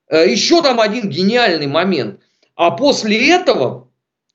Э, 0.09 0.29
Еще 0.29 0.61
там 0.61 0.79
один 0.79 1.09
гениальный 1.09 1.67
момент. 1.67 2.21
А 2.55 2.71
после 2.71 3.29
этого 3.29 3.89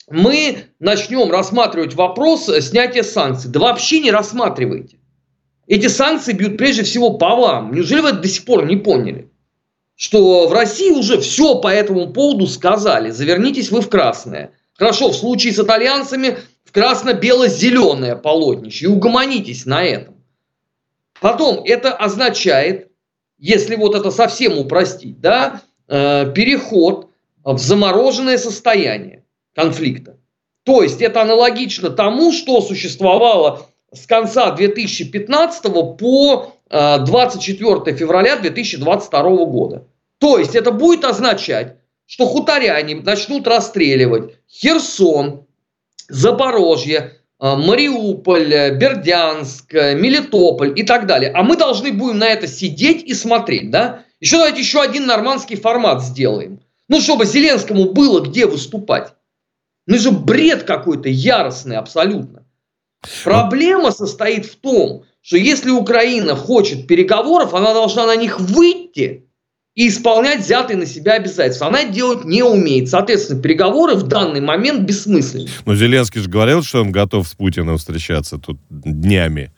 мы 0.09 0.65
начнем 0.79 1.31
рассматривать 1.31 1.95
вопрос 1.95 2.47
снятия 2.61 3.03
санкций. 3.03 3.51
Да 3.51 3.61
вообще 3.61 4.01
не 4.01 4.11
рассматривайте. 4.11 4.99
Эти 5.67 5.87
санкции 5.87 6.33
бьют 6.33 6.59
прежде 6.59 6.83
всего 6.83 7.15
по 7.15 7.37
вам. 7.37 7.73
Неужели 7.73 8.01
вы 8.01 8.09
это 8.09 8.19
до 8.19 8.29
сих 8.29 8.45
пор 8.45 8.67
не 8.67 8.77
поняли? 8.77 9.31
Что 9.95 10.49
в 10.49 10.53
России 10.53 10.91
уже 10.91 11.21
все 11.21 11.61
по 11.61 11.69
этому 11.69 12.13
поводу 12.13 12.47
сказали. 12.47 13.11
Завернитесь 13.11 13.71
вы 13.71 13.81
в 13.81 13.89
красное. 13.89 14.53
Хорошо, 14.75 15.11
в 15.11 15.17
случае 15.17 15.53
с 15.53 15.59
итальянцами 15.61 16.39
красно-бело-зеленое 16.71 18.17
полотнище 18.17 18.87
и 18.87 18.89
угомонитесь 18.89 19.67
на 19.67 19.83
этом. 19.85 20.15
Потом 21.21 21.63
это 21.65 21.93
означает, 21.93 22.91
если 23.39 23.77
вот 23.77 23.95
это 23.95 24.11
совсем 24.11 24.59
упростить, 24.59 25.21
да, 25.21 25.63
э, 25.89 26.33
переход 26.35 27.11
в 27.45 27.59
замороженное 27.59 28.39
состояние 28.39 29.25
конфликта. 29.55 30.17
То 30.65 30.83
есть 30.83 31.01
это 31.03 31.23
аналогично 31.23 31.91
тому, 31.91 32.33
что 32.33 32.61
существовало 32.61 33.67
с 33.93 34.07
конца 34.07 34.51
2015 34.53 35.63
по 35.99 36.55
24 36.71 37.75
э, 37.87 37.97
февраля 37.97 38.37
2022 38.37 39.23
года. 39.47 39.87
То 40.19 40.39
есть 40.39 40.55
это 40.55 40.71
будет 40.71 41.05
означать, 41.05 41.77
что 42.07 42.27
хуторяне 42.27 42.97
начнут 42.97 43.47
расстреливать 43.47 44.35
Херсон, 44.49 45.47
Запорожье, 46.11 47.17
Мариуполь, 47.41 48.77
Бердянск, 48.77 49.73
Мелитополь 49.73 50.79
и 50.79 50.83
так 50.83 51.07
далее. 51.07 51.33
А 51.33 51.43
мы 51.43 51.57
должны 51.57 51.93
будем 51.93 52.19
на 52.19 52.29
это 52.29 52.47
сидеть 52.47 53.03
и 53.05 53.15
смотреть, 53.15 53.71
да? 53.71 54.05
Еще 54.21 54.37
давайте 54.37 54.61
еще 54.61 54.83
один 54.83 55.07
нормандский 55.07 55.57
формат 55.57 56.03
сделаем. 56.03 56.61
Ну, 56.89 57.01
чтобы 57.01 57.25
Зеленскому 57.25 57.93
было 57.93 58.21
где 58.21 58.47
выступать. 58.47 59.15
Ну, 59.87 59.95
это 59.95 60.05
же 60.05 60.11
бред 60.11 60.65
какой-то 60.65 61.09
яростный 61.09 61.77
абсолютно. 61.77 62.45
Проблема 63.25 63.93
состоит 63.93 64.45
в 64.45 64.57
том, 64.57 65.05
что 65.23 65.37
если 65.39 65.71
Украина 65.71 66.37
хочет 66.37 66.87
переговоров, 66.87 67.55
она 67.55 67.73
должна 67.73 68.07
на 68.07 68.17
них 68.17 68.41
выйти 68.41 69.30
и 69.75 69.89
исполнять 69.89 70.41
взятые 70.41 70.77
на 70.77 70.87
себя 70.87 71.13
обязательства. 71.13 71.69
Она 71.69 71.85
делать 71.85 72.25
не 72.25 72.43
умеет. 72.43 72.89
Соответственно, 72.89 73.41
переговоры 73.41 73.95
в 73.95 74.03
данный 74.05 74.41
момент 74.41 74.81
бессмысленны. 74.83 75.49
Но 75.65 75.75
Зеленский 75.75 76.21
же 76.21 76.29
говорил, 76.29 76.63
что 76.63 76.81
он 76.81 76.91
готов 76.93 77.29
с 77.29 77.35
Путиным 77.35 77.79
встречаться 77.79 78.39
тут 78.39 78.59
днями. 78.69 79.53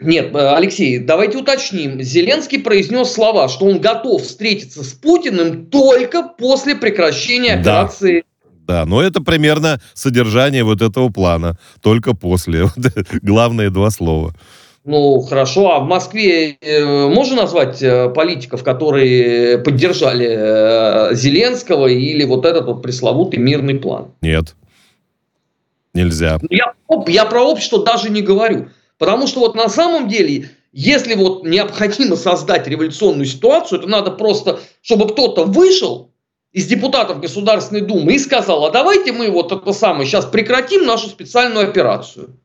Нет, 0.00 0.34
э, 0.34 0.54
Алексей, 0.56 0.98
давайте 0.98 1.38
уточним. 1.38 2.02
Зеленский 2.02 2.58
произнес 2.58 3.12
слова, 3.12 3.48
что 3.48 3.66
он 3.66 3.80
готов 3.80 4.22
встретиться 4.22 4.82
с 4.82 4.92
Путиным 4.92 5.66
только 5.66 6.24
после 6.24 6.74
прекращения 6.74 7.54
операции 7.54 8.24
да, 8.64 8.86
но 8.86 9.02
это 9.02 9.20
примерно 9.20 9.80
содержание 9.92 10.64
вот 10.64 10.82
этого 10.82 11.08
плана. 11.08 11.58
Только 11.80 12.14
после. 12.14 12.68
Главные 13.22 13.70
два 13.70 13.90
слова. 13.90 14.34
Ну, 14.84 15.20
хорошо. 15.20 15.72
А 15.72 15.80
в 15.80 15.86
Москве 15.86 16.56
э, 16.60 17.06
можно 17.06 17.36
назвать 17.36 17.80
э, 17.82 18.08
политиков, 18.08 18.64
которые 18.64 19.58
поддержали 19.58 20.28
э, 20.28 21.14
Зеленского 21.14 21.86
или 21.86 22.24
вот 22.24 22.44
этот 22.44 22.66
вот 22.66 22.82
пресловутый 22.82 23.38
мирный 23.38 23.76
план? 23.76 24.12
Нет. 24.22 24.56
Нельзя. 25.94 26.38
Ну, 26.40 26.48
я, 26.50 26.74
я 27.06 27.24
про 27.26 27.42
общество 27.42 27.84
даже 27.84 28.10
не 28.10 28.22
говорю. 28.22 28.70
Потому 28.98 29.26
что 29.28 29.40
вот 29.40 29.54
на 29.54 29.68
самом 29.68 30.08
деле, 30.08 30.50
если 30.72 31.14
вот 31.14 31.44
необходимо 31.44 32.16
создать 32.16 32.66
революционную 32.66 33.26
ситуацию, 33.26 33.80
то 33.80 33.88
надо 33.88 34.10
просто, 34.10 34.60
чтобы 34.80 35.08
кто-то 35.08 35.44
вышел 35.44 36.10
из 36.52 36.66
депутатов 36.66 37.20
Государственной 37.20 37.80
Думы 37.82 38.14
и 38.14 38.18
сказал, 38.18 38.64
а 38.64 38.70
давайте 38.70 39.12
мы 39.12 39.30
вот 39.30 39.52
это 39.52 39.72
самое 39.72 40.06
сейчас 40.06 40.26
прекратим 40.26 40.84
нашу 40.86 41.08
специальную 41.08 41.68
операцию. 41.68 42.36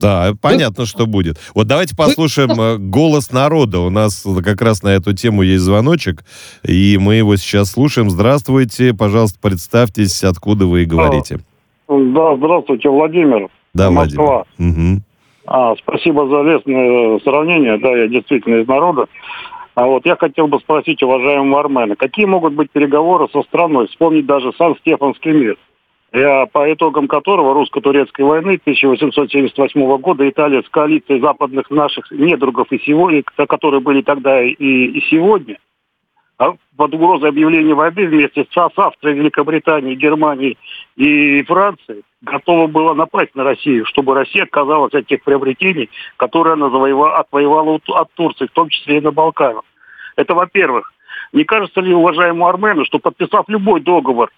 Да, 0.00 0.32
понятно, 0.40 0.86
что 0.86 1.06
будет. 1.06 1.38
Вот 1.54 1.66
давайте 1.66 1.96
послушаем. 1.96 2.50
Э, 2.60 2.76
голос 2.78 3.32
народа. 3.32 3.80
У 3.80 3.90
нас 3.90 4.24
как 4.44 4.62
раз 4.62 4.82
на 4.84 4.88
эту 4.88 5.12
тему 5.12 5.42
есть 5.42 5.62
звоночек, 5.62 6.24
и 6.62 6.98
мы 7.00 7.16
его 7.16 7.34
сейчас 7.36 7.72
слушаем. 7.72 8.08
Здравствуйте, 8.08 8.94
пожалуйста, 8.94 9.38
представьтесь, 9.40 10.22
откуда 10.22 10.66
вы 10.66 10.84
говорите. 10.84 11.40
Да, 11.88 12.36
здравствуйте, 12.36 12.88
Владимир. 12.90 13.48
Да, 13.74 13.90
Москва. 13.90 14.44
Владимир. 14.56 14.94
Угу. 14.94 15.02
А, 15.46 15.74
спасибо 15.76 16.28
за 16.28 16.42
лестное 16.42 17.18
сравнение. 17.20 17.78
Да, 17.78 17.90
я 17.96 18.06
действительно 18.06 18.56
из 18.56 18.68
народа. 18.68 19.06
А 19.74 19.86
вот 19.86 20.04
я 20.06 20.16
хотел 20.16 20.48
бы 20.48 20.58
спросить 20.58 21.02
уважаемого 21.02 21.60
Армена, 21.60 21.94
какие 21.96 22.26
могут 22.26 22.52
быть 22.54 22.70
переговоры 22.70 23.28
со 23.32 23.42
страной? 23.44 23.86
Вспомнить 23.86 24.26
даже 24.26 24.52
Сан-Стефанский 24.58 25.30
мир, 25.32 25.56
по 26.10 26.72
итогам 26.72 27.06
которого 27.06 27.52
русско-турецкой 27.54 28.22
войны 28.22 28.58
1878 28.62 29.96
года 29.98 30.28
Италия 30.28 30.62
с 30.62 30.68
коалицией 30.68 31.20
западных 31.20 31.70
наших 31.70 32.10
недругов 32.10 32.72
и 32.72 32.78
сегодня, 32.78 33.22
которые 33.22 33.80
были 33.80 34.00
тогда 34.00 34.42
и, 34.42 34.54
и 34.54 35.00
сегодня, 35.10 35.58
а 36.38 36.54
под 36.76 36.94
угрозой 36.94 37.30
объявления 37.30 37.74
войны 37.74 38.06
вместе 38.06 38.46
с 38.48 38.56
Австрией, 38.56 39.18
Великобританией, 39.18 39.96
Германией 39.96 40.56
и 40.96 41.42
Францией 41.42 42.04
готова 42.22 42.68
была 42.68 42.94
напасть 42.94 43.34
на 43.34 43.44
Россию, 43.44 43.84
чтобы 43.84 44.14
Россия 44.14 44.44
отказалась 44.44 44.94
от 44.94 45.06
тех 45.06 45.22
приобретений, 45.24 45.90
которые 46.16 46.54
она 46.54 46.70
завоевала, 46.70 47.18
отвоевала 47.18 47.80
от 47.88 48.12
Турции, 48.14 48.46
в 48.46 48.52
том 48.52 48.68
числе 48.68 48.98
и 48.98 49.00
на 49.00 49.10
Балканах. 49.10 49.64
Это 50.16 50.34
во-первых. 50.34 50.92
Не 51.32 51.44
кажется 51.44 51.80
ли 51.80 51.92
уважаемому 51.92 52.46
Армену, 52.46 52.84
что 52.84 52.98
подписав 52.98 53.48
любой 53.48 53.80
договор 53.80 54.30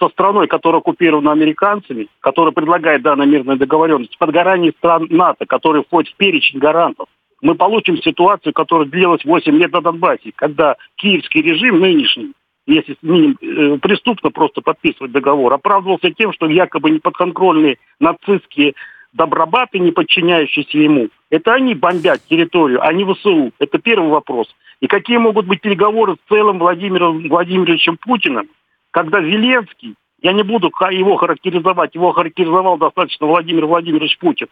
со 0.00 0.08
страной, 0.08 0.48
которая 0.48 0.80
оккупирована 0.80 1.32
американцами, 1.32 2.08
которая 2.20 2.52
предлагает 2.52 3.02
данную 3.02 3.28
мирную 3.28 3.58
договоренность, 3.58 4.16
под 4.18 4.30
гарантией 4.30 4.74
стран 4.78 5.06
НАТО, 5.10 5.46
которые 5.46 5.84
входят 5.84 6.12
в 6.12 6.16
перечень 6.16 6.58
гарантов, 6.58 7.06
мы 7.42 7.54
получим 7.54 7.96
ситуацию, 7.98 8.52
которая 8.52 8.88
длилась 8.88 9.24
8 9.24 9.52
лет 9.56 9.72
на 9.72 9.80
Донбассе, 9.80 10.32
когда 10.34 10.76
киевский 10.96 11.42
режим 11.42 11.80
нынешний, 11.80 12.32
если 12.66 12.94
э, 12.94 13.78
преступно 13.78 14.30
просто 14.30 14.60
подписывать 14.60 15.12
договор, 15.12 15.52
оправдывался 15.52 16.10
тем, 16.12 16.32
что 16.32 16.46
якобы 16.46 16.90
неподконтрольные 16.90 17.78
нацистские 17.98 18.74
добробаты, 19.12 19.78
не 19.78 19.90
подчиняющиеся 19.90 20.78
ему, 20.78 21.08
это 21.30 21.54
они 21.54 21.74
бомбят 21.74 22.20
территорию, 22.28 22.86
а 22.86 22.92
не 22.92 23.04
ВСУ. 23.04 23.52
Это 23.58 23.78
первый 23.78 24.10
вопрос. 24.10 24.54
И 24.80 24.86
какие 24.86 25.18
могут 25.18 25.46
быть 25.46 25.60
переговоры 25.60 26.14
с 26.14 26.28
целым 26.28 26.58
Владимиром 26.58 27.28
Владимировичем 27.28 27.96
Путиным, 27.96 28.48
когда 28.90 29.20
Зеленский, 29.20 29.94
я 30.22 30.32
не 30.32 30.42
буду 30.42 30.70
его 30.90 31.16
характеризовать, 31.16 31.94
его 31.94 32.12
характеризовал 32.12 32.78
достаточно 32.78 33.26
Владимир 33.26 33.66
Владимирович 33.66 34.18
Путин, 34.18 34.48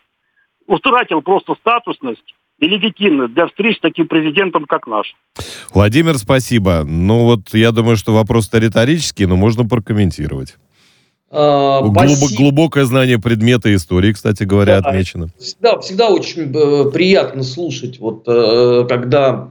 утратил 0.66 1.22
просто 1.22 1.54
статусность 1.56 2.34
и 2.58 2.66
легитимность 2.66 3.34
для 3.34 3.46
встреч 3.46 3.76
с 3.76 3.80
таким 3.80 4.08
президентом, 4.08 4.64
как 4.64 4.86
наш. 4.86 5.14
Владимир, 5.72 6.18
спасибо. 6.18 6.84
Ну 6.84 7.24
вот 7.24 7.54
я 7.54 7.72
думаю, 7.72 7.96
что 7.96 8.14
вопрос-то 8.14 8.58
риторический, 8.58 9.26
но 9.26 9.36
можно 9.36 9.66
прокомментировать. 9.66 10.56
А, 11.30 11.82
Глубок, 11.82 12.30
глубокое 12.36 12.84
знание 12.84 13.18
предмета 13.18 13.74
истории, 13.74 14.12
кстати 14.12 14.44
говоря, 14.44 14.80
да, 14.80 14.88
отмечено. 14.88 15.28
Всегда, 15.38 15.78
всегда 15.80 16.08
очень 16.08 16.50
э, 16.54 16.90
приятно 16.90 17.42
слушать, 17.42 17.98
вот, 17.98 18.24
э, 18.26 18.86
когда 18.88 19.50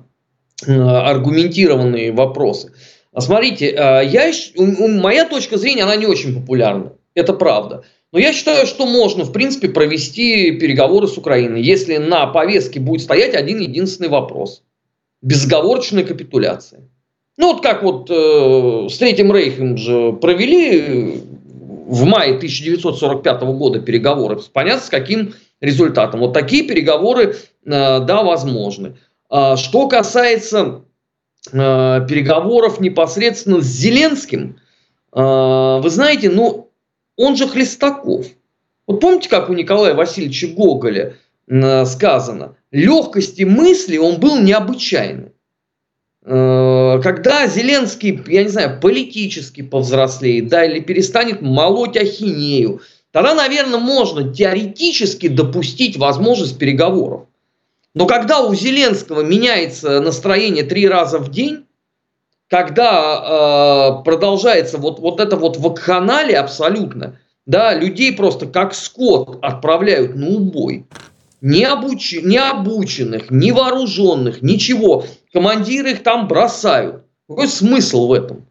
э, 0.66 0.74
аргументированные 0.74 2.14
вопросы. 2.14 2.74
А 3.18 3.22
смотрите, 3.22 3.72
я, 3.72 4.32
моя 4.56 5.26
точка 5.26 5.58
зрения, 5.58 5.82
она 5.82 5.96
не 5.96 6.06
очень 6.06 6.36
популярна. 6.36 6.94
Это 7.16 7.34
правда. 7.34 7.84
Но 8.12 8.20
я 8.20 8.32
считаю, 8.32 8.68
что 8.68 8.86
можно, 8.86 9.24
в 9.24 9.32
принципе, 9.32 9.70
провести 9.70 10.52
переговоры 10.52 11.08
с 11.08 11.18
Украиной, 11.18 11.64
если 11.64 11.98
на 11.98 12.28
повестке 12.28 12.80
будет 12.80 13.02
стоять 13.02 13.34
один 13.34 13.60
единственный 13.60 14.10
вопрос. 14.10 14.62
Безговорочная 15.24 16.04
капитуляция. 16.04 16.82
Ну, 17.38 17.54
вот 17.54 17.64
как 17.64 17.82
вот 17.82 18.08
э, 18.12 18.88
с 18.88 19.00
Третьим 19.00 19.34
Рейхом 19.34 19.78
же 19.78 20.14
провели 20.14 21.24
в 21.88 22.04
мае 22.06 22.36
1945 22.36 23.42
года 23.42 23.80
переговоры. 23.80 24.40
Понятно, 24.54 24.86
с 24.86 24.90
каким 24.90 25.34
результатом. 25.60 26.20
Вот 26.20 26.34
такие 26.34 26.68
переговоры, 26.68 27.34
э, 27.34 27.36
да, 27.66 28.22
возможны. 28.22 28.98
А 29.28 29.58
что 29.58 29.88
касается 29.88 30.84
э, 31.52 32.06
переговоров 32.08 32.80
непосредственно 32.80 33.62
с 33.62 33.66
Зеленским, 33.66 34.60
э, 35.14 35.80
вы 35.82 35.90
знаете, 35.90 36.30
ну, 36.30 36.70
он 37.16 37.36
же 37.36 37.48
Хлестаков. 37.48 38.26
Вот 38.86 39.00
помните, 39.00 39.30
как 39.30 39.50
у 39.50 39.54
Николая 39.54 39.94
Васильевича 39.94 40.48
Гоголя 40.48 41.16
э, 41.48 41.86
сказано? 41.86 42.56
Легкости 42.72 43.44
мысли 43.44 43.98
он 43.98 44.20
был 44.20 44.40
необычайный. 44.40 45.32
Когда 46.24 47.48
Зеленский, 47.48 48.22
я 48.28 48.44
не 48.44 48.50
знаю, 48.50 48.82
политически 48.82 49.62
повзрослеет, 49.62 50.50
да, 50.50 50.66
или 50.66 50.82
перестанет 50.82 51.42
молоть 51.42 51.96
ахинею, 51.96 52.82
тогда, 53.12 53.34
наверное, 53.34 53.80
можно 53.80 54.34
теоретически 54.34 55.30
допустить 55.30 55.96
возможность 55.96 56.60
переговоров. 56.60 57.27
Но 57.98 58.06
когда 58.06 58.42
у 58.42 58.54
Зеленского 58.54 59.22
меняется 59.22 60.00
настроение 60.02 60.64
три 60.64 60.88
раза 60.88 61.18
в 61.18 61.32
день, 61.32 61.66
когда 62.48 63.98
э, 64.00 64.04
продолжается 64.04 64.78
вот, 64.78 65.00
вот 65.00 65.20
это 65.20 65.36
вот 65.36 65.58
вакханалия 65.58 66.40
абсолютно, 66.40 67.18
да, 67.48 67.74
людей 67.74 68.14
просто 68.14 68.46
как 68.46 68.76
скот 68.76 69.40
отправляют 69.42 70.16
на 70.16 70.28
убой. 70.28 70.86
Не, 71.42 71.64
обуч... 71.64 72.14
не 72.22 72.38
обученных, 72.38 73.32
не 73.32 73.52
вооруженных, 73.52 74.44
ничего. 74.44 75.06
Командиры 75.34 75.94
их 75.94 76.04
там 76.04 76.28
бросают. 76.28 77.02
Какой 77.28 77.48
смысл 77.48 78.06
в 78.06 78.14
этом? 78.14 78.46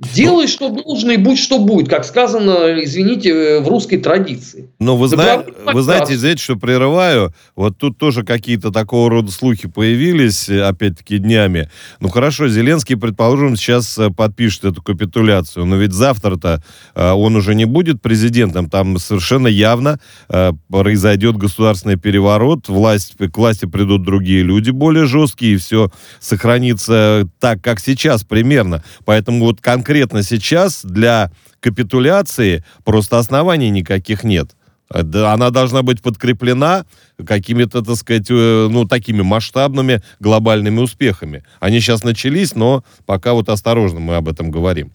Делай, 0.00 0.48
что 0.48 0.70
должно, 0.70 1.12
и 1.12 1.16
будь, 1.16 1.38
что 1.38 1.60
будет, 1.60 1.88
как 1.88 2.04
сказано, 2.04 2.82
извините, 2.82 3.60
в 3.60 3.68
русской 3.68 3.96
традиции. 3.96 4.68
Но 4.80 4.96
вы, 4.96 5.06
зна... 5.06 5.44
вы 5.72 5.82
знаете, 5.82 6.14
извините, 6.14 6.42
что 6.42 6.56
прерываю, 6.56 7.32
вот 7.54 7.78
тут 7.78 7.96
тоже 7.96 8.24
какие-то 8.24 8.72
такого 8.72 9.08
рода 9.08 9.30
слухи 9.30 9.68
появились, 9.68 10.48
опять-таки, 10.48 11.18
днями. 11.18 11.70
Ну, 12.00 12.08
хорошо, 12.08 12.48
Зеленский, 12.48 12.96
предположим, 12.96 13.54
сейчас 13.54 13.96
э, 13.96 14.10
подпишет 14.10 14.64
эту 14.64 14.82
капитуляцию, 14.82 15.64
но 15.64 15.76
ведь 15.76 15.92
завтра-то 15.92 16.60
э, 16.96 17.10
он 17.12 17.36
уже 17.36 17.54
не 17.54 17.64
будет 17.64 18.02
президентом, 18.02 18.68
там 18.68 18.98
совершенно 18.98 19.46
явно 19.46 20.00
э, 20.28 20.50
произойдет 20.68 21.36
государственный 21.36 21.96
переворот, 21.96 22.68
власть, 22.68 23.14
к 23.16 23.38
власти 23.38 23.66
придут 23.66 24.02
другие 24.02 24.42
люди 24.42 24.70
более 24.70 25.06
жесткие, 25.06 25.54
и 25.54 25.56
все 25.56 25.92
сохранится 26.18 27.28
так, 27.38 27.62
как 27.62 27.78
сейчас 27.78 28.24
примерно. 28.24 28.82
Поэтому 29.04 29.44
вот 29.44 29.60
конкретно 29.60 29.83
конкретно 29.84 30.22
сейчас 30.22 30.82
для 30.82 31.30
капитуляции 31.60 32.64
просто 32.84 33.18
оснований 33.18 33.68
никаких 33.68 34.24
нет. 34.24 34.48
Она 34.88 35.50
должна 35.50 35.82
быть 35.82 36.00
подкреплена 36.00 36.86
какими-то, 37.26 37.82
так 37.82 37.96
сказать, 37.96 38.30
э, 38.30 38.68
ну, 38.70 38.86
такими 38.86 39.22
масштабными 39.22 40.00
глобальными 40.20 40.80
успехами. 40.80 41.42
Они 41.60 41.80
сейчас 41.80 42.02
начались, 42.02 42.54
но 42.54 42.82
пока 43.04 43.34
вот 43.34 43.48
осторожно 43.48 44.00
мы 44.00 44.16
об 44.16 44.28
этом 44.28 44.50
говорим. 44.50 44.90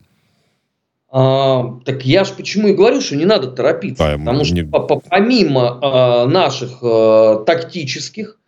А, 1.11 1.79
так 1.85 2.05
я 2.05 2.23
же 2.23 2.33
почему 2.33 2.69
и 2.69 2.73
говорю, 2.73 3.01
что 3.01 3.15
не 3.15 3.25
надо 3.25 3.47
торопиться. 3.47 4.03
Да, 4.03 4.17
потому 4.17 4.41
не... 4.41 4.63
что 4.63 5.01
помимо 5.09 5.79
а, 5.81 6.25
наших 6.27 6.79
а, 6.81 7.43
тактических 7.45 8.37
а, 8.37 8.38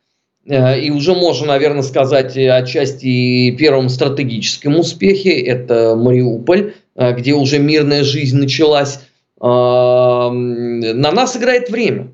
и 0.46 0.90
уже 0.90 1.14
можно, 1.14 1.48
наверное, 1.48 1.84
сказать 1.84 2.36
отчасти 2.36 3.52
первом 3.52 3.90
стратегическом 3.90 4.80
успехе, 4.80 5.40
это 5.40 5.96
Мариуполь, 5.96 6.74
а, 6.96 7.12
где 7.12 7.34
уже 7.34 7.60
мирная 7.60 8.04
жизнь 8.04 8.38
началась, 8.38 9.00
на 9.40 10.32
нас 10.32 11.36
играет 11.36 11.70
время. 11.70 12.12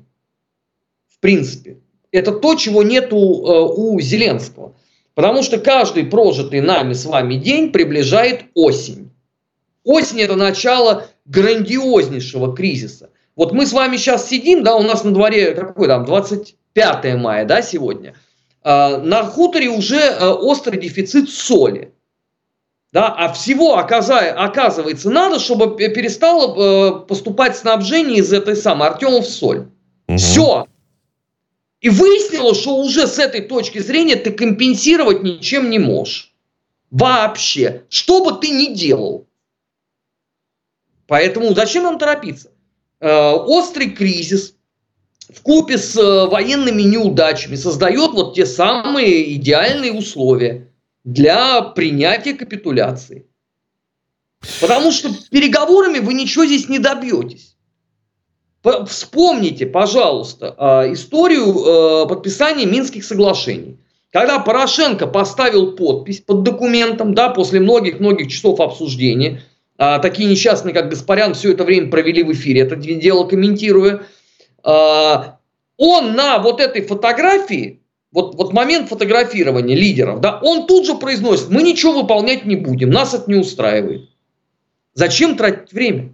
В 1.08 1.20
принципе. 1.20 1.78
Это 2.10 2.32
то, 2.32 2.54
чего 2.54 2.82
нет 2.82 3.12
у, 3.12 3.18
у 3.18 4.00
Зеленского. 4.00 4.74
Потому 5.18 5.42
что 5.42 5.58
каждый 5.58 6.04
прожитый 6.04 6.60
нами 6.60 6.92
с 6.92 7.04
вами 7.04 7.34
день 7.34 7.72
приближает 7.72 8.44
осень. 8.54 9.10
Осень– 9.82 10.20
это 10.22 10.36
начало 10.36 11.08
грандиознейшего 11.24 12.54
кризиса. 12.54 13.10
Вот 13.34 13.52
мы 13.52 13.66
с 13.66 13.72
вами 13.72 13.96
сейчас 13.96 14.28
сидим, 14.28 14.62
да, 14.62 14.76
у 14.76 14.82
нас 14.82 15.02
на 15.02 15.12
дворе, 15.12 15.56
какой 15.56 15.88
там, 15.88 16.04
25 16.74 17.16
мая, 17.16 17.44
да, 17.44 17.62
сегодня. 17.62 18.14
А, 18.62 18.98
на 18.98 19.24
хуторе 19.24 19.68
уже 19.68 20.00
а, 20.00 20.34
острый 20.34 20.78
дефицит 20.78 21.30
соли. 21.30 21.92
Да, 22.90 23.08
а 23.08 23.32
всего 23.32 23.76
оказывается 23.76 25.10
надо, 25.10 25.38
чтобы 25.38 25.76
перестало 25.76 26.54
э, 26.54 27.06
поступать 27.06 27.54
снабжение 27.54 28.20
из 28.20 28.32
этой 28.32 28.56
самой 28.56 28.88
Артемов 28.88 29.26
соль. 29.26 29.68
Угу. 30.08 30.16
Все. 30.16 30.66
И 31.82 31.90
выяснилось, 31.90 32.58
что 32.58 32.76
уже 32.78 33.06
с 33.06 33.18
этой 33.18 33.42
точки 33.42 33.78
зрения 33.78 34.16
ты 34.16 34.30
компенсировать 34.30 35.22
ничем 35.22 35.68
не 35.68 35.78
можешь. 35.78 36.32
Вообще. 36.90 37.82
Что 37.90 38.24
бы 38.24 38.40
ты 38.40 38.48
ни 38.48 38.72
делал. 38.72 39.26
Поэтому 41.06 41.54
зачем 41.54 41.84
нам 41.84 41.98
торопиться? 41.98 42.52
Э, 43.00 43.32
острый 43.32 43.90
кризис 43.90 44.54
в 45.38 45.42
купе 45.42 45.78
с 45.78 45.96
э, 45.96 46.26
военными 46.26 46.82
неудачами 46.82 47.54
создает 47.54 48.10
вот 48.10 48.34
те 48.34 48.44
самые 48.44 49.34
идеальные 49.34 49.92
условия 49.92 50.72
для 51.04 51.62
принятия 51.62 52.34
капитуляции. 52.34 53.26
Потому 54.60 54.90
что 54.90 55.10
переговорами 55.30 56.00
вы 56.00 56.14
ничего 56.14 56.44
здесь 56.44 56.68
не 56.68 56.78
добьетесь. 56.78 57.56
Вспомните, 58.86 59.66
пожалуйста, 59.66 60.54
э, 60.58 60.92
историю 60.92 62.06
подписания 62.08 62.66
Минских 62.66 63.04
соглашений. 63.04 63.78
Когда 64.10 64.40
Порошенко 64.40 65.06
поставил 65.06 65.72
подпись 65.72 66.20
под 66.20 66.42
документом, 66.42 67.14
да, 67.14 67.28
после 67.28 67.60
многих-многих 67.60 68.28
часов 68.28 68.60
обсуждения– 68.60 69.42
а, 69.80 70.00
такие 70.00 70.28
несчастные, 70.28 70.74
как 70.74 70.90
Гаспарян, 70.90 71.34
все 71.34 71.52
это 71.52 71.62
время 71.62 71.88
провели 71.88 72.24
в 72.24 72.32
эфире, 72.32 72.62
это 72.62 72.74
дело 72.74 73.26
комментируя. 73.28 74.02
А, 74.68 75.38
он 75.78 76.14
на 76.14 76.38
вот 76.38 76.60
этой 76.60 76.82
фотографии, 76.82 77.80
вот, 78.12 78.34
вот 78.34 78.52
момент 78.52 78.90
фотографирования 78.90 79.74
лидеров, 79.74 80.20
да, 80.20 80.38
он 80.42 80.66
тут 80.66 80.84
же 80.84 80.94
произносит, 80.94 81.48
мы 81.48 81.62
ничего 81.62 82.02
выполнять 82.02 82.44
не 82.44 82.56
будем, 82.56 82.90
нас 82.90 83.14
это 83.14 83.30
не 83.30 83.36
устраивает. 83.36 84.10
Зачем 84.92 85.36
тратить 85.36 85.72
время? 85.72 86.10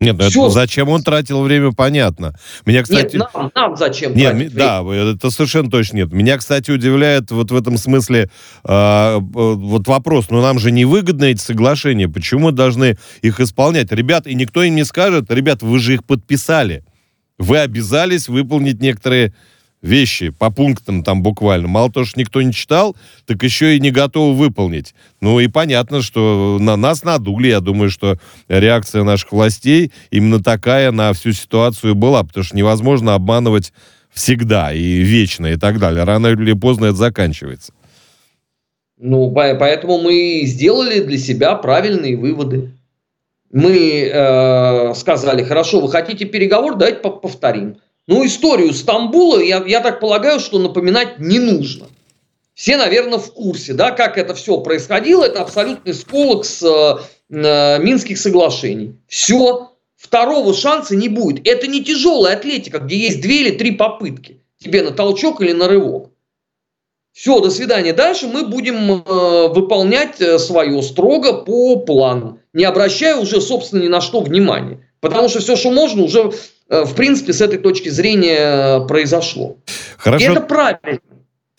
Нет, 0.00 0.16
ну 0.18 0.24
это, 0.24 0.50
зачем 0.50 0.88
он 0.88 1.02
тратил 1.02 1.42
время, 1.42 1.70
понятно. 1.72 2.34
Меня, 2.64 2.82
кстати... 2.82 3.16
Нет, 3.16 3.28
нам, 3.32 3.52
нам 3.54 3.76
зачем 3.76 4.16
нет, 4.16 4.32
тратить 4.32 4.54
Да, 4.54 4.82
время? 4.82 5.12
это 5.12 5.30
совершенно 5.30 5.70
точно 5.70 5.98
нет. 5.98 6.12
Меня, 6.12 6.36
кстати, 6.36 6.72
удивляет 6.72 7.30
вот 7.30 7.52
в 7.52 7.56
этом 7.56 7.76
смысле 7.76 8.28
э, 8.64 9.16
вот 9.20 9.86
вопрос, 9.86 10.30
ну 10.30 10.40
нам 10.40 10.58
же 10.58 10.72
не 10.72 10.84
выгодны 10.84 11.26
эти 11.26 11.40
соглашения, 11.40 12.08
почему 12.08 12.46
мы 12.46 12.52
должны 12.52 12.96
их 13.22 13.38
исполнять? 13.38 13.92
Ребят, 13.92 14.26
и 14.26 14.34
никто 14.34 14.64
им 14.64 14.74
не 14.74 14.84
скажет, 14.84 15.30
ребят, 15.30 15.62
вы 15.62 15.78
же 15.78 15.94
их 15.94 16.04
подписали. 16.04 16.82
Вы 17.40 17.58
обязались 17.58 18.28
выполнить 18.28 18.82
некоторые 18.82 19.32
вещи 19.80 20.28
по 20.28 20.50
пунктам 20.50 21.02
там 21.02 21.22
буквально. 21.22 21.68
Мало 21.68 21.90
того, 21.90 22.04
что 22.04 22.20
никто 22.20 22.42
не 22.42 22.52
читал, 22.52 22.94
так 23.26 23.42
еще 23.42 23.76
и 23.76 23.80
не 23.80 23.90
готовы 23.90 24.36
выполнить. 24.36 24.94
Ну 25.22 25.40
и 25.40 25.48
понятно, 25.48 26.02
что 26.02 26.58
на 26.60 26.76
нас 26.76 27.02
надули. 27.02 27.48
Я 27.48 27.60
думаю, 27.60 27.88
что 27.88 28.18
реакция 28.48 29.04
наших 29.04 29.32
властей 29.32 29.90
именно 30.10 30.42
такая 30.42 30.92
на 30.92 31.14
всю 31.14 31.32
ситуацию 31.32 31.94
была, 31.94 32.22
потому 32.24 32.44
что 32.44 32.54
невозможно 32.58 33.14
обманывать 33.14 33.72
всегда 34.10 34.74
и 34.74 35.00
вечно 35.00 35.46
и 35.46 35.56
так 35.56 35.78
далее. 35.78 36.04
Рано 36.04 36.26
или 36.26 36.52
поздно 36.52 36.86
это 36.86 36.96
заканчивается. 36.96 37.72
Ну, 38.98 39.32
поэтому 39.32 39.98
мы 39.98 40.42
сделали 40.44 41.00
для 41.00 41.16
себя 41.16 41.54
правильные 41.54 42.18
выводы. 42.18 42.74
Мы 43.50 44.10
э, 44.12 44.94
сказали, 44.94 45.42
хорошо, 45.42 45.80
вы 45.80 45.90
хотите 45.90 46.24
переговор, 46.24 46.76
давайте 46.76 47.00
повторим. 47.00 47.78
Ну, 48.06 48.24
историю 48.24 48.72
Стамбула, 48.72 49.40
я, 49.40 49.62
я 49.66 49.80
так 49.80 50.00
полагаю, 50.00 50.40
что 50.40 50.58
напоминать 50.58 51.18
не 51.18 51.38
нужно. 51.38 51.86
Все, 52.54 52.76
наверное, 52.76 53.18
в 53.18 53.32
курсе, 53.32 53.72
да, 53.72 53.90
как 53.90 54.18
это 54.18 54.34
все 54.34 54.60
происходило. 54.60 55.24
Это 55.24 55.40
абсолютный 55.40 55.94
сколок 55.94 56.44
с 56.44 56.62
э, 56.62 57.34
э, 57.34 57.78
Минских 57.82 58.18
соглашений. 58.18 58.96
Все, 59.08 59.70
второго 59.96 60.52
шанса 60.52 60.94
не 60.94 61.08
будет. 61.08 61.46
Это 61.48 61.66
не 61.66 61.82
тяжелая 61.82 62.36
атлетика, 62.36 62.78
где 62.78 62.96
есть 62.96 63.20
две 63.20 63.42
или 63.42 63.50
три 63.52 63.70
попытки. 63.72 64.42
Тебе 64.58 64.82
на 64.82 64.90
толчок 64.90 65.40
или 65.40 65.52
на 65.52 65.68
рывок. 65.68 66.10
Все, 67.12 67.40
до 67.40 67.50
свидания. 67.50 67.92
Дальше 67.92 68.26
мы 68.26 68.46
будем 68.46 68.90
э, 68.90 69.48
выполнять 69.48 70.20
э, 70.20 70.38
свое 70.38 70.82
строго 70.82 71.32
по 71.32 71.76
плану, 71.76 72.39
не 72.52 72.64
обращая 72.64 73.16
уже, 73.16 73.40
собственно, 73.40 73.82
ни 73.82 73.88
на 73.88 74.00
что 74.00 74.20
внимания. 74.20 74.86
Потому 75.00 75.28
что 75.28 75.40
все, 75.40 75.56
что 75.56 75.70
можно, 75.70 76.02
уже 76.02 76.30
Э, 76.70 76.84
в 76.84 76.94
принципе, 76.94 77.32
с 77.32 77.40
этой 77.40 77.58
точки 77.58 77.88
зрения 77.88 78.78
э, 78.78 78.86
произошло. 78.86 79.56
Хорошо. 79.98 80.24
И 80.24 80.28
это 80.28 80.40
правильно. 80.40 81.00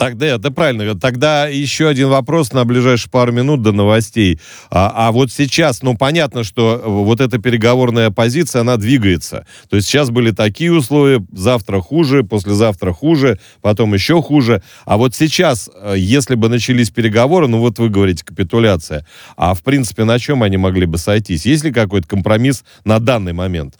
Тогда 0.01 0.25
это 0.25 0.49
правильно. 0.49 0.99
Тогда 0.99 1.45
еще 1.45 1.87
один 1.87 2.09
вопрос 2.09 2.53
на 2.53 2.65
ближайшие 2.65 3.11
пару 3.11 3.31
минут 3.31 3.61
до 3.61 3.71
новостей. 3.71 4.39
А, 4.71 4.91
а 4.95 5.11
вот 5.11 5.31
сейчас, 5.31 5.83
ну, 5.83 5.95
понятно, 5.95 6.43
что 6.43 6.81
вот 6.83 7.21
эта 7.21 7.37
переговорная 7.37 8.09
позиция, 8.09 8.61
она 8.61 8.77
двигается. 8.77 9.45
То 9.69 9.75
есть 9.75 9.87
сейчас 9.87 10.09
были 10.09 10.31
такие 10.31 10.73
условия, 10.73 11.23
завтра 11.31 11.81
хуже, 11.81 12.23
послезавтра 12.23 12.93
хуже, 12.93 13.37
потом 13.61 13.93
еще 13.93 14.23
хуже. 14.23 14.63
А 14.85 14.97
вот 14.97 15.13
сейчас, 15.13 15.69
э, 15.71 15.93
если 15.99 16.33
бы 16.33 16.49
начались 16.49 16.89
переговоры, 16.89 17.47
ну, 17.47 17.59
вот 17.59 17.77
вы 17.77 17.89
говорите, 17.89 18.25
капитуляция, 18.25 19.05
а 19.37 19.53
в 19.53 19.61
принципе 19.61 20.03
на 20.03 20.17
чем 20.17 20.41
они 20.41 20.57
могли 20.57 20.87
бы 20.87 20.97
сойтись? 20.97 21.45
Есть 21.45 21.63
ли 21.63 21.71
какой-то 21.71 22.07
компромисс 22.07 22.63
на 22.85 22.97
данный 22.97 23.33
момент? 23.33 23.75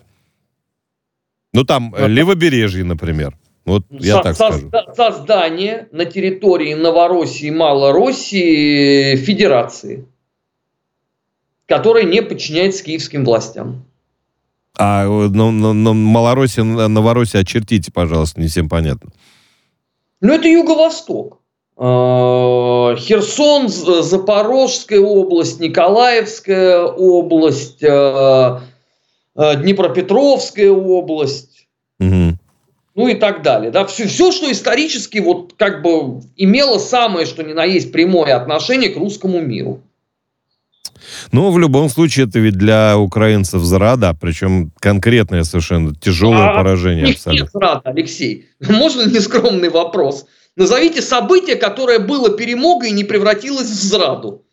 Ну, 1.52 1.64
там 1.64 1.96
э, 1.96 2.08
левобережье, 2.08 2.84
например. 2.84 3.34
Вот 3.66 3.84
я 3.92 4.18
Со- 4.18 4.24
так 4.24 4.36
скажу. 4.36 4.72
Создание 4.96 5.88
на 5.92 6.06
территории 6.06 6.74
Новороссии 6.74 7.48
и 7.48 7.52
Малороссии 7.52 9.16
федерации, 9.16 10.06
которая 11.68 12.04
не 12.04 12.22
подчиняется 12.22 12.84
киевским 12.84 13.24
властям. 13.24 13.86
А 14.78 15.06
ну, 15.06 15.52
ну, 15.52 15.74
ну, 15.74 15.94
Малороссия, 15.94 16.64
Новороссия 16.64 17.42
очертите, 17.42 17.92
пожалуйста, 17.92 18.42
не 18.42 18.48
всем 18.48 18.68
понятно. 18.68 19.12
Ну, 20.22 20.34
это 20.34 20.48
юго-восток. 20.48 21.40
А, 21.78 22.96
Херсон, 22.96 23.68
Запорожская 23.68 25.00
область, 25.00 25.60
Николаевская 25.60 26.82
область, 26.84 27.84
а, 27.84 28.62
Э, 29.36 29.56
Днепропетровская 29.56 30.72
область, 30.72 31.68
угу. 32.00 32.38
Ну 32.96 33.08
и 33.08 33.16
так 33.16 33.42
далее. 33.42 33.72
Да, 33.72 33.86
все, 33.86 34.08
все, 34.08 34.32
что 34.32 34.52
исторически 34.52 35.20
вот 35.20 35.54
как 35.58 35.82
бы 35.82 36.22
имело 36.36 36.78
самое, 36.78 37.26
что 37.26 37.44
ни 37.44 37.54
на 37.54 37.64
есть 37.64 37.92
прямое 37.92 38.36
отношение 38.36 38.90
к 38.90 38.98
русскому 38.98 39.40
миру. 39.40 39.82
Ну, 41.32 41.52
в 41.52 41.60
любом 41.60 41.90
случае, 41.90 42.28
это 42.28 42.40
ведь 42.40 42.56
для 42.56 42.98
украинцев 42.98 43.62
зрада, 43.64 44.16
причем 44.20 44.72
конкретное 44.80 45.44
совершенно 45.44 45.96
тяжелое 45.96 46.50
а 46.50 46.56
поражение. 46.56 47.14
Абсолютно. 47.14 47.50
зрада, 47.52 47.82
Алексей. 47.86 48.50
Можно 48.60 49.10
нескромный 49.10 49.70
вопрос? 49.70 50.26
Назовите 50.56 51.02
событие, 51.02 51.56
которое 51.56 52.00
было 52.00 52.30
перемогой 52.30 52.90
и 52.90 52.94
не 52.94 53.04
превратилось 53.04 53.70
в 53.70 53.84
зраду. 53.84 54.44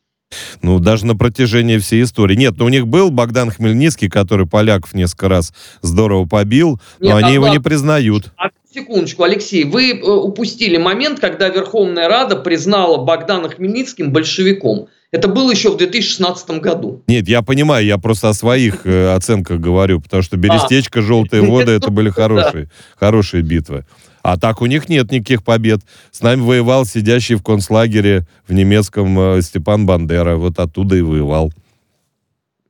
Ну, 0.62 0.78
даже 0.78 1.06
на 1.06 1.16
протяжении 1.16 1.78
всей 1.78 2.02
истории. 2.02 2.34
Нет, 2.34 2.54
ну 2.58 2.66
у 2.66 2.68
них 2.68 2.86
был 2.86 3.10
Богдан 3.10 3.50
Хмельницкий, 3.50 4.08
который 4.08 4.46
поляков 4.46 4.94
несколько 4.94 5.28
раз 5.28 5.52
здорово 5.82 6.26
побил, 6.26 6.80
но 7.00 7.14
Нет, 7.14 7.24
они 7.24 7.34
его 7.34 7.48
не 7.48 7.60
признают. 7.60 8.32
секундочку, 8.72 9.22
Алексей, 9.22 9.64
вы 9.64 9.92
э, 9.92 10.02
упустили 10.02 10.76
момент, 10.76 11.20
когда 11.20 11.48
Верховная 11.48 12.08
Рада 12.08 12.36
признала 12.36 13.02
Богдана 13.02 13.48
Хмельницким 13.48 14.12
большевиком. 14.12 14.88
Это 15.10 15.26
было 15.26 15.50
еще 15.50 15.70
в 15.70 15.78
2016 15.78 16.50
году. 16.60 17.02
Нет, 17.06 17.28
я 17.28 17.40
понимаю, 17.40 17.84
я 17.86 17.96
просто 17.96 18.28
о 18.28 18.34
своих 18.34 18.84
э, 18.84 19.14
оценках 19.14 19.58
говорю, 19.58 20.02
потому 20.02 20.22
что 20.22 20.36
Берестечко, 20.36 20.98
а. 20.98 21.02
Желтые 21.02 21.42
воды, 21.50 21.72
это 21.72 21.90
были 21.90 22.10
хорошие, 22.10 22.68
хорошие 22.98 23.42
битвы. 23.42 23.86
А 24.32 24.36
так 24.36 24.60
у 24.60 24.66
них 24.66 24.90
нет 24.90 25.10
никаких 25.10 25.42
побед. 25.42 25.80
С 26.10 26.20
нами 26.20 26.42
воевал 26.42 26.84
сидящий 26.84 27.34
в 27.34 27.42
концлагере 27.42 28.26
в 28.46 28.52
немецком 28.52 29.18
э, 29.18 29.42
Степан 29.42 29.86
Бандера. 29.86 30.36
Вот 30.36 30.58
оттуда 30.58 30.96
и 30.96 31.00
воевал. 31.00 31.50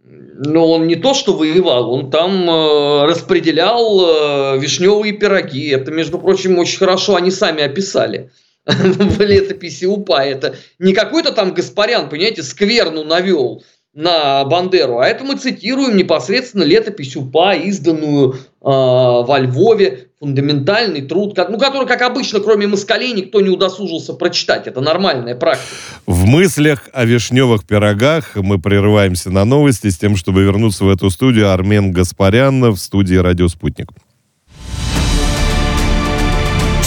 Но 0.05 0.71
он 0.71 0.87
не 0.87 0.95
то, 0.95 1.15
что 1.15 1.33
воевал, 1.33 1.93
он 1.93 2.13
там 2.13 2.49
э, 2.49 3.05
распределял 3.07 4.55
э, 4.55 4.59
вишневые 4.61 5.15
пироги. 5.15 5.69
Это, 5.71 5.91
между 5.91 6.21
прочим, 6.21 6.59
очень 6.59 6.79
хорошо 6.79 7.17
они 7.17 7.33
сами 7.33 7.65
описали 7.65 8.31
в 8.65 9.21
летописи 9.21 9.85
УПА. 9.85 10.23
Это 10.23 10.55
не 10.79 10.93
какой-то 10.93 11.33
там 11.33 11.55
Гаспарян, 11.55 12.09
понимаете, 12.09 12.45
скверну 12.45 13.03
навел 13.03 13.65
на 13.99 14.45
Бандеру, 14.45 15.01
а 15.01 15.07
это 15.09 15.25
мы 15.25 15.37
цитируем 15.37 15.97
непосредственно 15.97 16.63
летопись 16.63 17.17
УПА, 17.17 17.55
изданную 17.55 18.35
э, 18.35 18.37
во 18.63 19.39
Львове, 19.41 20.07
фундаментальный 20.21 21.03
труд, 21.03 21.37
ну, 21.37 21.59
который, 21.59 21.85
как 21.89 22.03
обычно, 22.03 22.39
кроме 22.39 22.69
москалей, 22.69 23.13
никто 23.13 23.41
не 23.41 23.49
удосужился 23.49 24.15
прочитать. 24.15 24.69
Это 24.69 24.81
нормальная 24.81 25.35
практика. 25.35 25.75
В 26.07 26.27
мыслях 26.27 26.89
о 26.93 27.05
вишневых 27.05 27.67
пирогах 27.67 28.37
мы 28.37 28.61
прерываемся 28.61 29.31
на 29.31 29.45
новости 29.45 29.91
с 29.91 29.99
тем, 29.99 30.15
чтобы 30.15 30.45
вернуться 30.45 30.85
в 30.85 30.91
эту 30.91 31.11
студию. 31.11 31.51
Армен 31.51 31.91
Гаспарян 31.91 32.71
в 32.71 32.77
студии 32.77 33.17
«Радио 33.17 33.49
Спутник». 33.49 33.89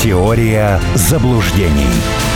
Теория 0.02 0.80
заблуждений. 0.96 2.31